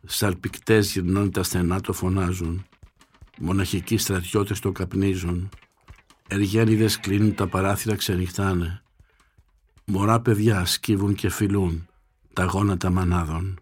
Σαλπικτές 0.06 0.92
γυρνάνε 0.92 1.30
τα 1.30 1.42
στενά 1.42 1.80
το 1.80 1.92
φωνάζουν. 1.92 2.64
Μοναχικοί 3.38 3.96
στρατιώτες 3.96 4.58
το 4.58 4.72
καπνίζουν. 4.72 5.48
Εργένιδες 6.28 7.00
κλείνουν 7.00 7.34
τα 7.34 7.46
παράθυρα 7.46 7.96
ξενυχτάνε. 7.96 8.82
Μωρά 9.84 10.20
παιδιά 10.20 10.64
σκύβουν 10.64 11.14
και 11.14 11.30
φιλούν 11.30 11.86
τα 12.32 12.44
γόνατα 12.44 12.90
μανάδων. 12.90 13.60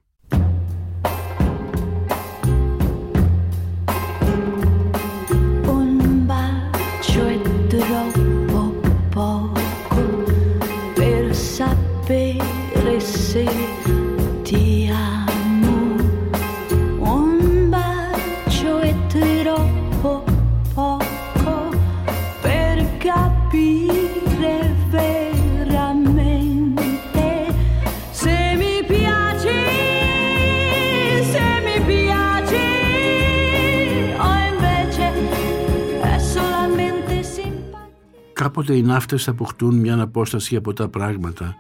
Κάποτε 38.59 38.77
οι 38.77 38.83
ναύτες 38.83 39.29
αποκτούν 39.29 39.75
μια 39.75 40.01
απόσταση 40.01 40.57
από 40.57 40.73
τα 40.73 40.89
πράγματα, 40.89 41.57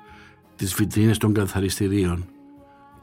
τις 0.57 0.75
βιτρίνες 0.75 1.19
των 1.19 1.33
καθαριστηρίων. 1.33 2.25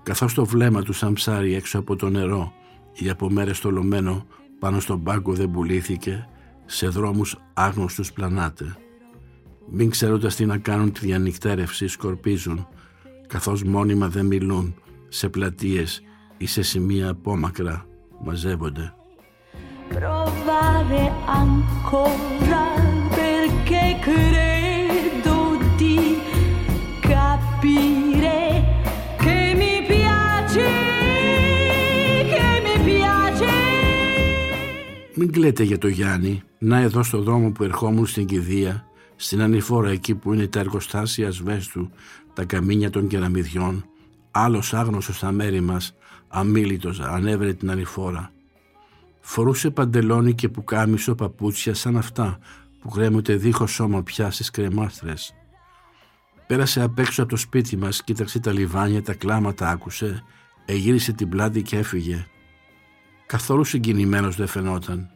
Καθώς 0.03 0.33
το 0.33 0.45
βλέμμα 0.45 0.81
τους 0.81 0.97
σαν 0.97 1.13
ψάρι 1.13 1.53
έξω 1.53 1.79
από 1.79 1.95
το 1.95 2.09
νερό 2.09 2.53
ή 2.93 3.09
από 3.09 3.29
μέρες 3.29 3.59
τολωμένο 3.59 4.25
πάνω 4.59 4.79
στον 4.79 5.03
πάγκο 5.03 5.33
δεν 5.33 5.51
πουλήθηκε, 5.51 6.27
σε 6.65 6.87
δρόμους 6.87 7.37
άγνωστους 7.53 8.11
πλανάτε. 8.11 8.75
Μην 9.69 9.89
ξέροντας 9.89 10.35
τι 10.35 10.45
να 10.45 10.57
κάνουν 10.57 10.91
τη 10.91 10.99
διανυκτέρευση 10.99 11.87
σκορπίζουν, 11.87 12.67
καθώς 13.27 13.63
μόνιμα 13.63 14.07
δεν 14.09 14.25
μιλούν, 14.25 14.75
σε 15.07 15.29
πλατείες 15.29 16.01
ή 16.37 16.45
σε 16.45 16.61
σημεία 16.61 17.09
απόμακρα 17.09 17.85
μαζεύονται. 18.23 18.93
provare 19.93 21.03
ancora 21.39 23.04
perché 23.65 23.99
credo 24.07 25.57
di 25.77 25.97
capire 26.99 28.39
che 29.17 29.39
mi 29.59 29.75
piaci, 29.87 30.69
che 32.31 32.47
mi 32.65 32.75
piaci. 32.85 33.53
Μην 35.15 35.31
κλαίτε 35.31 35.63
για 35.63 35.77
το 35.77 35.87
Γιάννη, 35.87 36.41
να 36.57 36.77
εδώ 36.77 37.03
στο 37.03 37.21
δρόμο 37.21 37.51
που 37.51 37.63
ερχόμουν 37.63 38.05
στην 38.05 38.25
κηδεία, 38.25 38.85
στην 39.15 39.41
ανηφόρα 39.41 39.89
εκεί 39.89 40.15
που 40.15 40.33
είναι 40.33 40.47
τα 40.47 40.59
εργοστάσια 40.59 41.27
ασβέστου, 41.27 41.89
τα 42.33 42.45
καμίνια 42.45 42.89
των 42.89 43.07
κεραμιδιών, 43.07 43.85
άλλος 44.31 44.73
άγνωστος 44.73 45.15
στα 45.15 45.31
μέρη 45.31 45.61
μας, 45.61 45.95
αμήλυτος, 46.27 46.99
ανέβρε 46.99 47.53
την 47.53 47.71
ανηφόρα. 47.71 48.31
Φορούσε 49.19 49.69
παντελόνι 49.69 50.33
και 50.33 50.49
πουκάμισο 50.49 51.15
παπούτσια 51.15 51.73
σαν 51.73 51.97
αυτά 51.97 52.39
που 52.85 52.91
κρέμονται 52.91 53.35
δίχως 53.35 53.71
σώμα 53.71 54.03
πια 54.03 54.31
στις 54.31 54.49
κρεμάστρες. 54.49 55.33
Πέρασε 56.47 56.81
απ' 56.81 56.99
έξω 56.99 57.21
από 57.21 57.31
το 57.31 57.37
σπίτι 57.37 57.77
μας, 57.77 58.03
κοίταξε 58.03 58.39
τα 58.39 58.51
λιβάνια, 58.51 59.01
τα 59.01 59.13
κλάματα 59.13 59.69
άκουσε, 59.69 60.23
εγύρισε 60.65 61.13
την 61.13 61.29
πλάτη 61.29 61.61
και 61.61 61.77
έφυγε. 61.77 62.25
Καθόλου 63.25 63.63
συγκινημένος 63.63 64.35
δεν 64.35 64.47
φαινόταν. 64.47 65.09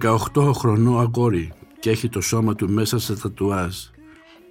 18χρονό 0.00 0.98
αγόρι 0.98 1.52
και 1.80 1.90
έχει 1.90 2.08
το 2.08 2.20
σώμα 2.20 2.54
του 2.54 2.70
μέσα 2.70 2.98
σε 2.98 3.16
τατουάζ. 3.16 3.76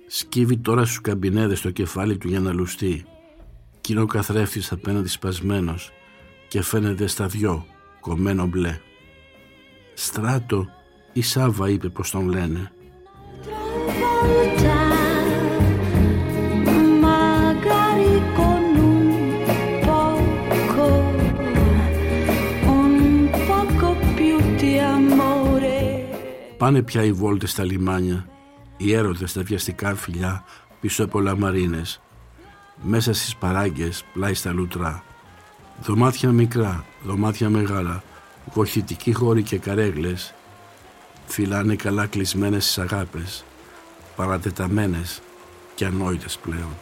Σκύβει 0.08 0.58
τώρα 0.58 0.86
στους 0.86 1.02
καμπινέδες 1.02 1.62
το 1.62 1.72
κεφάλι 1.72 2.18
του 2.18 2.28
για 2.28 2.40
να 2.40 2.54
λουστεί. 2.54 3.06
Κι 3.82 3.92
είναι 3.92 4.06
απέναντι 4.72 5.08
σπασμένος 5.08 5.92
και 6.48 6.62
φαίνεται 6.62 7.08
στα 7.08 7.28
δυο, 7.28 7.66
κομμένο 8.00 8.46
μπλε. 8.46 8.80
«Στράτο» 9.94 10.68
ή 11.14 11.22
«Σάβα» 11.22 11.70
είπε 11.70 11.90
πως 11.90 12.12
τον 12.12 12.30
λένε. 12.30 12.72
Πάνε 26.62 26.82
πια 26.82 27.04
οι 27.04 27.12
βόλτες 27.12 27.52
στα 27.52 27.64
λιμάνια, 27.64 28.28
οι 28.78 28.94
έρωτες 28.94 29.30
στα 29.30 29.44
βιαστικά 29.44 29.96
φιλιά 29.96 30.44
πίσω 30.82 31.04
από 31.04 31.20
λαμαρίνες, 31.20 32.02
μέσα 32.82 33.14
στις 33.14 33.36
παράγκες, 33.36 34.04
πλάι 34.14 34.34
στα 34.34 34.52
λουτρά. 34.52 35.04
Δωμάτια 35.82 36.32
μικρά, 36.32 36.86
δωμάτια 37.04 37.50
μεγάλα, 37.50 38.04
βοηθητικοί 38.54 39.14
χώροι 39.14 39.44
και 39.44 39.58
καρέγλες, 39.58 40.34
φυλάνε 41.26 41.76
καλά 41.76 42.06
κλεισμένες 42.06 42.64
στις 42.64 42.78
αγάπες, 42.78 43.44
παρατεταμένες 44.16 45.22
και 45.76 45.86
ανόητες 45.86 46.38
πλέον. 46.38 46.76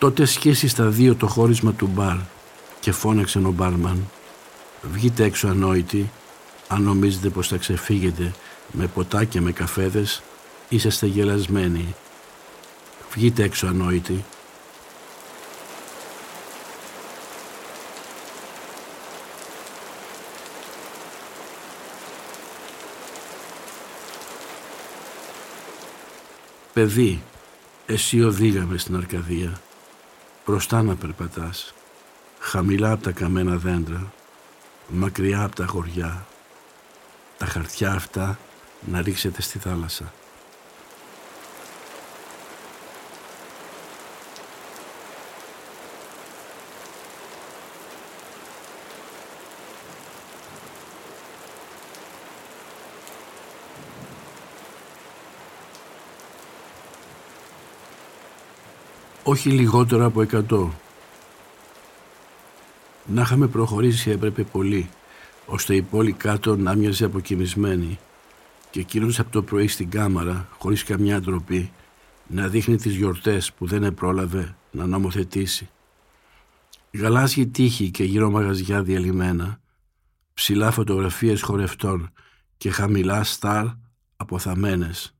Τότε 0.00 0.24
σχέσει 0.24 0.68
στα 0.68 0.84
δύο 0.86 1.14
το 1.14 1.26
χώρισμα 1.26 1.72
του 1.72 1.86
μπαρ 1.86 2.16
και 2.80 2.92
φώναξε 2.92 3.38
ο 3.38 3.50
μπάρμαν. 3.50 4.10
Βγείτε 4.82 5.24
έξω 5.24 5.48
ανόητοι, 5.48 6.10
αν 6.68 6.82
νομίζετε 6.82 7.28
πως 7.28 7.48
θα 7.48 7.56
ξεφύγετε 7.56 8.32
με 8.72 8.86
ποτά 8.86 9.24
και 9.24 9.40
με 9.40 9.52
καφέδες, 9.52 10.22
είσαστε 10.68 11.06
γελασμένοι. 11.06 11.94
Βγείτε 13.12 13.42
έξω 13.42 13.66
ανόητοι. 13.66 14.24
Παιδί, 26.72 27.22
εσύ 27.86 28.22
οδήγαμε 28.22 28.78
στην 28.78 28.96
Αρκαδία. 28.96 29.60
Μπροστά 30.50 30.82
να 30.82 30.96
περπατάς, 30.96 31.74
χαμηλά 32.38 32.92
από 32.92 33.02
τα 33.02 33.10
καμένα 33.10 33.56
δέντρα, 33.56 34.12
μακριά 34.88 35.42
από 35.42 35.56
τα 35.56 35.66
χωριά. 35.66 36.26
Τα 37.38 37.46
χαρτιά 37.46 37.92
αυτά 37.92 38.38
να 38.80 39.02
ρίξετε 39.02 39.42
στη 39.42 39.58
θάλασσα. 39.58 40.12
Όχι 59.30 59.50
λιγότερο 59.50 60.04
από 60.04 60.22
εκατό. 60.22 60.72
Να 63.06 63.22
είχαμε 63.22 63.46
προχωρήσει 63.46 64.10
έπρεπε 64.10 64.42
πολύ, 64.42 64.90
ώστε 65.46 65.74
η 65.74 65.82
πόλη 65.82 66.12
κάτω 66.12 66.56
να 66.56 66.74
μοιάζει 66.74 67.04
αποκοιμισμένη 67.04 67.98
και 68.70 68.80
εκείνος 68.80 69.18
από 69.18 69.30
το 69.30 69.42
πρωί 69.42 69.68
στην 69.68 69.90
κάμαρα, 69.90 70.48
χωρίς 70.58 70.84
καμιά 70.84 71.20
ντροπή, 71.20 71.72
να 72.26 72.48
δείχνει 72.48 72.76
τις 72.76 72.94
γιορτές 72.94 73.52
που 73.52 73.66
δεν 73.66 73.82
επρόλαβε 73.82 74.56
να 74.70 74.86
νομοθετήσει. 74.86 75.68
Γαλάζιοι 76.92 77.46
τείχοι 77.46 77.90
και 77.90 78.04
γύρω 78.04 78.30
μαγαζιά 78.30 78.82
διαλυμένα, 78.82 79.60
ψηλά 80.34 80.70
φωτογραφίες 80.70 81.42
χορευτών 81.42 82.12
και 82.56 82.70
χαμηλά 82.70 83.24
στάρ 83.24 83.66
αποθαμένες. 84.16 85.14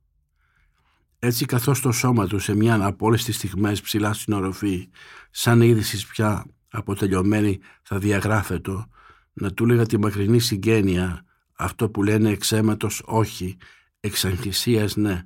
Έτσι 1.22 1.44
καθώς 1.44 1.80
το 1.80 1.92
σώμα 1.92 2.26
του 2.26 2.38
σε 2.38 2.54
μια 2.54 2.84
από 2.84 3.06
όλες 3.06 3.24
τις 3.24 3.36
στιγμές 3.36 3.80
ψηλά 3.80 4.12
στην 4.12 4.32
οροφή, 4.32 4.88
σαν 5.30 5.60
είδηση 5.60 6.06
πια 6.08 6.44
αποτελειωμένη 6.70 7.58
θα 7.82 7.98
διαγράφετο, 7.98 8.86
να 9.32 9.52
του 9.52 9.64
έλεγα 9.64 9.86
τη 9.86 9.98
μακρινή 9.98 10.38
συγγένεια, 10.38 11.24
αυτό 11.52 11.90
που 11.90 12.02
λένε 12.02 12.30
εξαίματος 12.30 13.02
όχι, 13.04 13.56
εξαγχυσίας 14.00 14.96
ναι. 14.96 15.22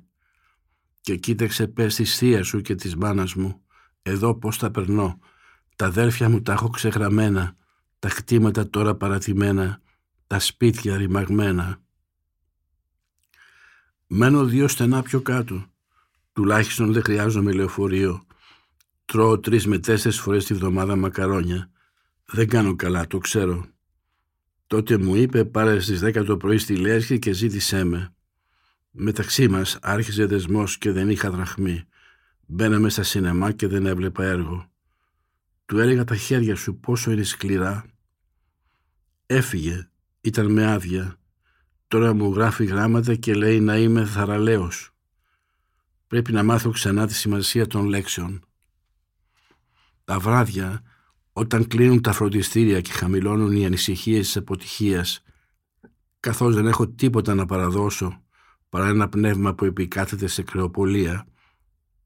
Και 1.01 1.15
κοίταξε 1.15 1.67
πες 1.67 1.95
της 1.95 2.17
θεία 2.17 2.43
σου 2.43 2.61
και 2.61 2.75
της 2.75 2.95
μάνας 2.95 3.33
μου, 3.33 3.61
εδώ 4.01 4.35
πώς 4.35 4.57
τα 4.57 4.71
περνώ, 4.71 5.19
τα 5.75 5.85
αδέρφια 5.85 6.29
μου 6.29 6.41
τα 6.41 6.51
έχω 6.51 6.69
ξεγραμμένα, 6.69 7.55
τα 7.99 8.07
κτήματα 8.07 8.69
τώρα 8.69 8.95
παρατημένα, 8.95 9.81
τα 10.27 10.39
σπίτια 10.39 10.97
ρημαγμένα. 10.97 11.81
Μένω 14.07 14.45
δύο 14.45 14.67
στενά 14.67 15.01
πιο 15.01 15.21
κάτω. 15.21 15.65
Τουλάχιστον 16.35 16.93
δεν 16.93 17.03
χρειάζομαι 17.03 17.51
λεωφορείο. 17.51 18.25
Τρώω 19.05 19.39
τρεις 19.39 19.67
με 19.67 19.79
τέσσερις 19.79 20.19
φορές 20.19 20.45
τη 20.45 20.53
βδομάδα 20.53 20.95
μακαρόνια. 20.95 21.71
Δεν 22.25 22.47
κάνω 22.47 22.75
καλά, 22.75 23.07
το 23.07 23.17
ξέρω. 23.17 23.65
Τότε 24.67 24.97
μου 24.97 25.15
είπε 25.15 25.45
πάρε 25.45 25.79
στις 25.79 26.03
10 26.03 26.25
το 26.25 26.37
πρωί 26.37 26.57
στη 26.57 26.75
Λέρχη 26.75 27.19
και 27.19 27.31
ζήτησέ 27.31 27.83
με. 27.83 28.13
Μεταξύ 28.91 29.47
μας 29.47 29.79
άρχιζε 29.81 30.25
δεσμός 30.25 30.77
και 30.77 30.91
δεν 30.91 31.09
είχα 31.09 31.31
δραχμή. 31.31 31.83
Μπαίναμε 32.45 32.89
στα 32.89 33.03
σινεμά 33.03 33.51
και 33.51 33.67
δεν 33.67 33.85
έβλεπα 33.85 34.23
έργο. 34.23 34.71
Του 35.65 35.79
έλεγα 35.79 36.03
τα 36.03 36.15
χέρια 36.15 36.55
σου 36.55 36.79
πόσο 36.79 37.11
είναι 37.11 37.23
σκληρά. 37.23 37.85
Έφυγε, 39.25 39.89
ήταν 40.21 40.51
με 40.51 40.71
άδεια. 40.71 41.15
Τώρα 41.87 42.13
μου 42.13 42.33
γράφει 42.33 42.65
γράμματα 42.65 43.15
και 43.15 43.33
λέει 43.33 43.59
να 43.59 43.77
είμαι 43.77 44.05
θαραλέος. 44.05 44.94
Πρέπει 46.15 46.31
να 46.31 46.43
μάθω 46.43 46.71
ξανά 46.71 47.07
τη 47.07 47.13
σημασία 47.13 47.67
των 47.67 47.85
λέξεων. 47.85 48.45
Τα 50.03 50.19
βράδια, 50.19 50.81
όταν 51.33 51.67
κλείνουν 51.67 52.01
τα 52.01 52.11
φροντιστήρια 52.11 52.81
και 52.81 52.91
χαμηλώνουν 52.91 53.51
οι 53.51 53.65
ανησυχίες 53.65 54.25
της 54.25 54.37
αποτυχίας, 54.37 55.23
καθώς 56.19 56.55
δεν 56.55 56.67
έχω 56.67 56.87
τίποτα 56.87 57.35
να 57.35 57.45
παραδώσω 57.45 58.21
παρά 58.69 58.87
ένα 58.87 59.09
πνεύμα 59.09 59.53
που 59.53 59.65
επικάθεται 59.65 60.27
σε 60.27 60.43
κρεοπολία, 60.43 61.27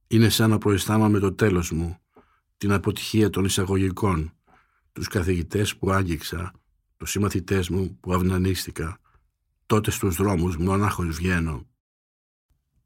είναι 0.08 0.30
σαν 0.30 0.50
να 0.50 0.58
προαισθάνομαι 0.58 1.20
το 1.20 1.34
τέλος 1.34 1.72
μου, 1.72 1.98
την 2.58 2.72
αποτυχία 2.72 3.30
των 3.30 3.46
εισαγωγικών, 3.46 4.34
τους 4.92 5.08
καθηγητές 5.08 5.76
που 5.76 5.92
άγγιξα, 5.92 6.52
τους 6.98 7.10
συμμαθητές 7.10 7.70
μου 7.70 7.98
που 8.00 8.14
αυνανίστηκα, 8.14 9.00
τότε 9.66 9.92
στους 9.92 10.16
δρόμους 10.16 10.58
μονάχος 10.58 11.08
βγαίνω. 11.08 11.68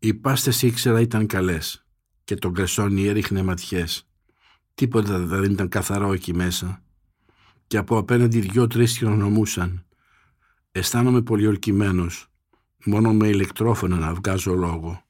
Οι 0.03 0.13
πάστες 0.13 0.61
ήξερα 0.61 1.01
ήταν 1.01 1.27
καλές 1.27 1.85
και 2.23 2.35
τον 2.35 2.53
κρεσόνι 2.53 3.05
έριχνε 3.05 3.43
ματιές. 3.43 4.07
Τίποτα 4.73 5.19
δεν 5.19 5.51
ήταν 5.51 5.69
καθαρό 5.69 6.13
εκεί 6.13 6.33
μέσα. 6.33 6.83
Και 7.67 7.77
από 7.77 7.97
απέναντι 7.97 8.39
δυο-τρεις 8.39 8.97
χειρονομούσαν. 8.97 9.85
Αισθάνομαι 10.71 11.21
πολιορκημένος, 11.21 12.27
μόνο 12.85 13.13
με 13.13 13.27
ηλεκτρόφωνα 13.27 13.95
να 13.97 14.13
βγάζω 14.13 14.53
λόγο. 14.53 15.03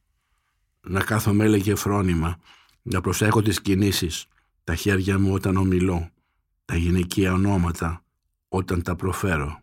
Να 0.82 1.04
κάθομαι 1.04 1.44
έλεγε 1.44 1.76
φρόνημα, 1.76 2.40
να 2.82 3.02
προσέχω 3.02 3.42
τις 3.42 3.62
κινήσεις, 3.62 4.26
τα 4.64 4.76
χέρια 4.76 5.20
μου 5.20 5.34
όταν 5.34 5.58
ομιλώ, 5.58 6.10
τα 6.66 6.76
γυναικεία 6.76 7.34
ονόματα 7.34 8.04
όταν 8.48 8.82
τα 8.82 8.96
προφέρω. 8.96 9.62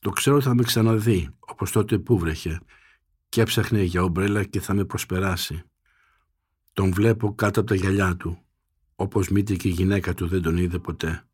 Το 0.00 0.10
ξέρω 0.10 0.40
θα 0.40 0.54
με 0.54 0.62
ξαναδεί, 0.62 1.28
όπως 1.38 1.72
τότε 1.72 1.98
που 1.98 2.18
βρέχε, 2.18 2.60
και 3.32 3.40
έψαχνε 3.40 3.82
για 3.82 4.02
ομπρέλα 4.02 4.44
και 4.44 4.60
θα 4.60 4.74
με 4.74 4.84
προσπεράσει. 4.84 5.62
Τον 6.72 6.92
βλέπω 6.92 7.34
κάτω 7.34 7.60
από 7.60 7.68
τα 7.68 7.74
γυαλιά 7.74 8.16
του, 8.16 8.42
όπως 8.94 9.28
μήτε 9.28 9.54
και 9.54 9.68
η 9.68 9.70
γυναίκα 9.70 10.14
του 10.14 10.26
δεν 10.26 10.42
τον 10.42 10.56
είδε 10.56 10.78
ποτέ. 10.78 11.24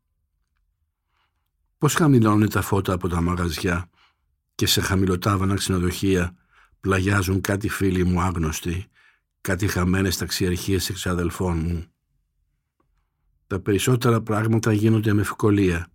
Πώς 1.79 1.95
χαμηλώνουν 1.95 2.49
τα 2.49 2.63
φώτα 2.63 2.93
από 2.93 3.09
τα 3.09 3.21
μαγαζιά 3.21 3.91
και 4.55 4.67
σε 4.67 4.81
χαμηλοτάβανα 4.81 5.55
ξενοδοχεία 5.55 6.37
πλαγιάζουν 6.81 7.41
κάτι 7.41 7.69
φίλοι 7.69 8.05
μου 8.05 8.21
άγνωστοι, 8.21 8.87
κάτι 9.41 9.67
χαμένες 9.67 10.17
ταξιαρχίες 10.17 10.89
εξαδελφών 10.89 11.59
μου. 11.59 11.87
Τα 13.47 13.61
περισσότερα 13.61 14.21
πράγματα 14.21 14.73
γίνονται 14.73 15.13
με 15.13 15.21
ευκολία, 15.21 15.91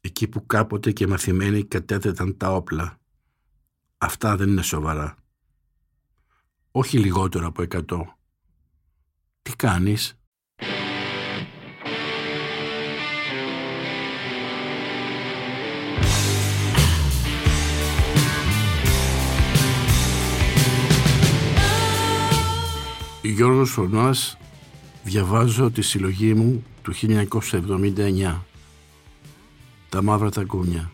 εκεί 0.00 0.28
που 0.28 0.46
κάποτε 0.46 0.92
και 0.92 1.06
μαθημένοι 1.06 1.64
κατέθεταν 1.64 2.36
τα 2.36 2.54
όπλα. 2.54 2.98
Αυτά 3.98 4.36
δεν 4.36 4.48
είναι 4.48 4.62
σοβαρά. 4.62 5.22
Όχι 6.76 6.98
λιγότερο 6.98 7.46
από 7.46 7.62
εκατό. 7.62 8.16
Τι 9.42 9.56
κάνεις; 9.56 10.18
Γιώργος 23.22 23.70
Φωνάς 23.70 24.38
διαβάζω 25.02 25.70
τη 25.70 25.82
συλλογή 25.82 26.34
μου 26.34 26.64
του 26.82 26.92
1979 26.94 28.42
«Τα 29.88 30.02
μαύρα 30.02 30.30
τακούνια». 30.30 30.93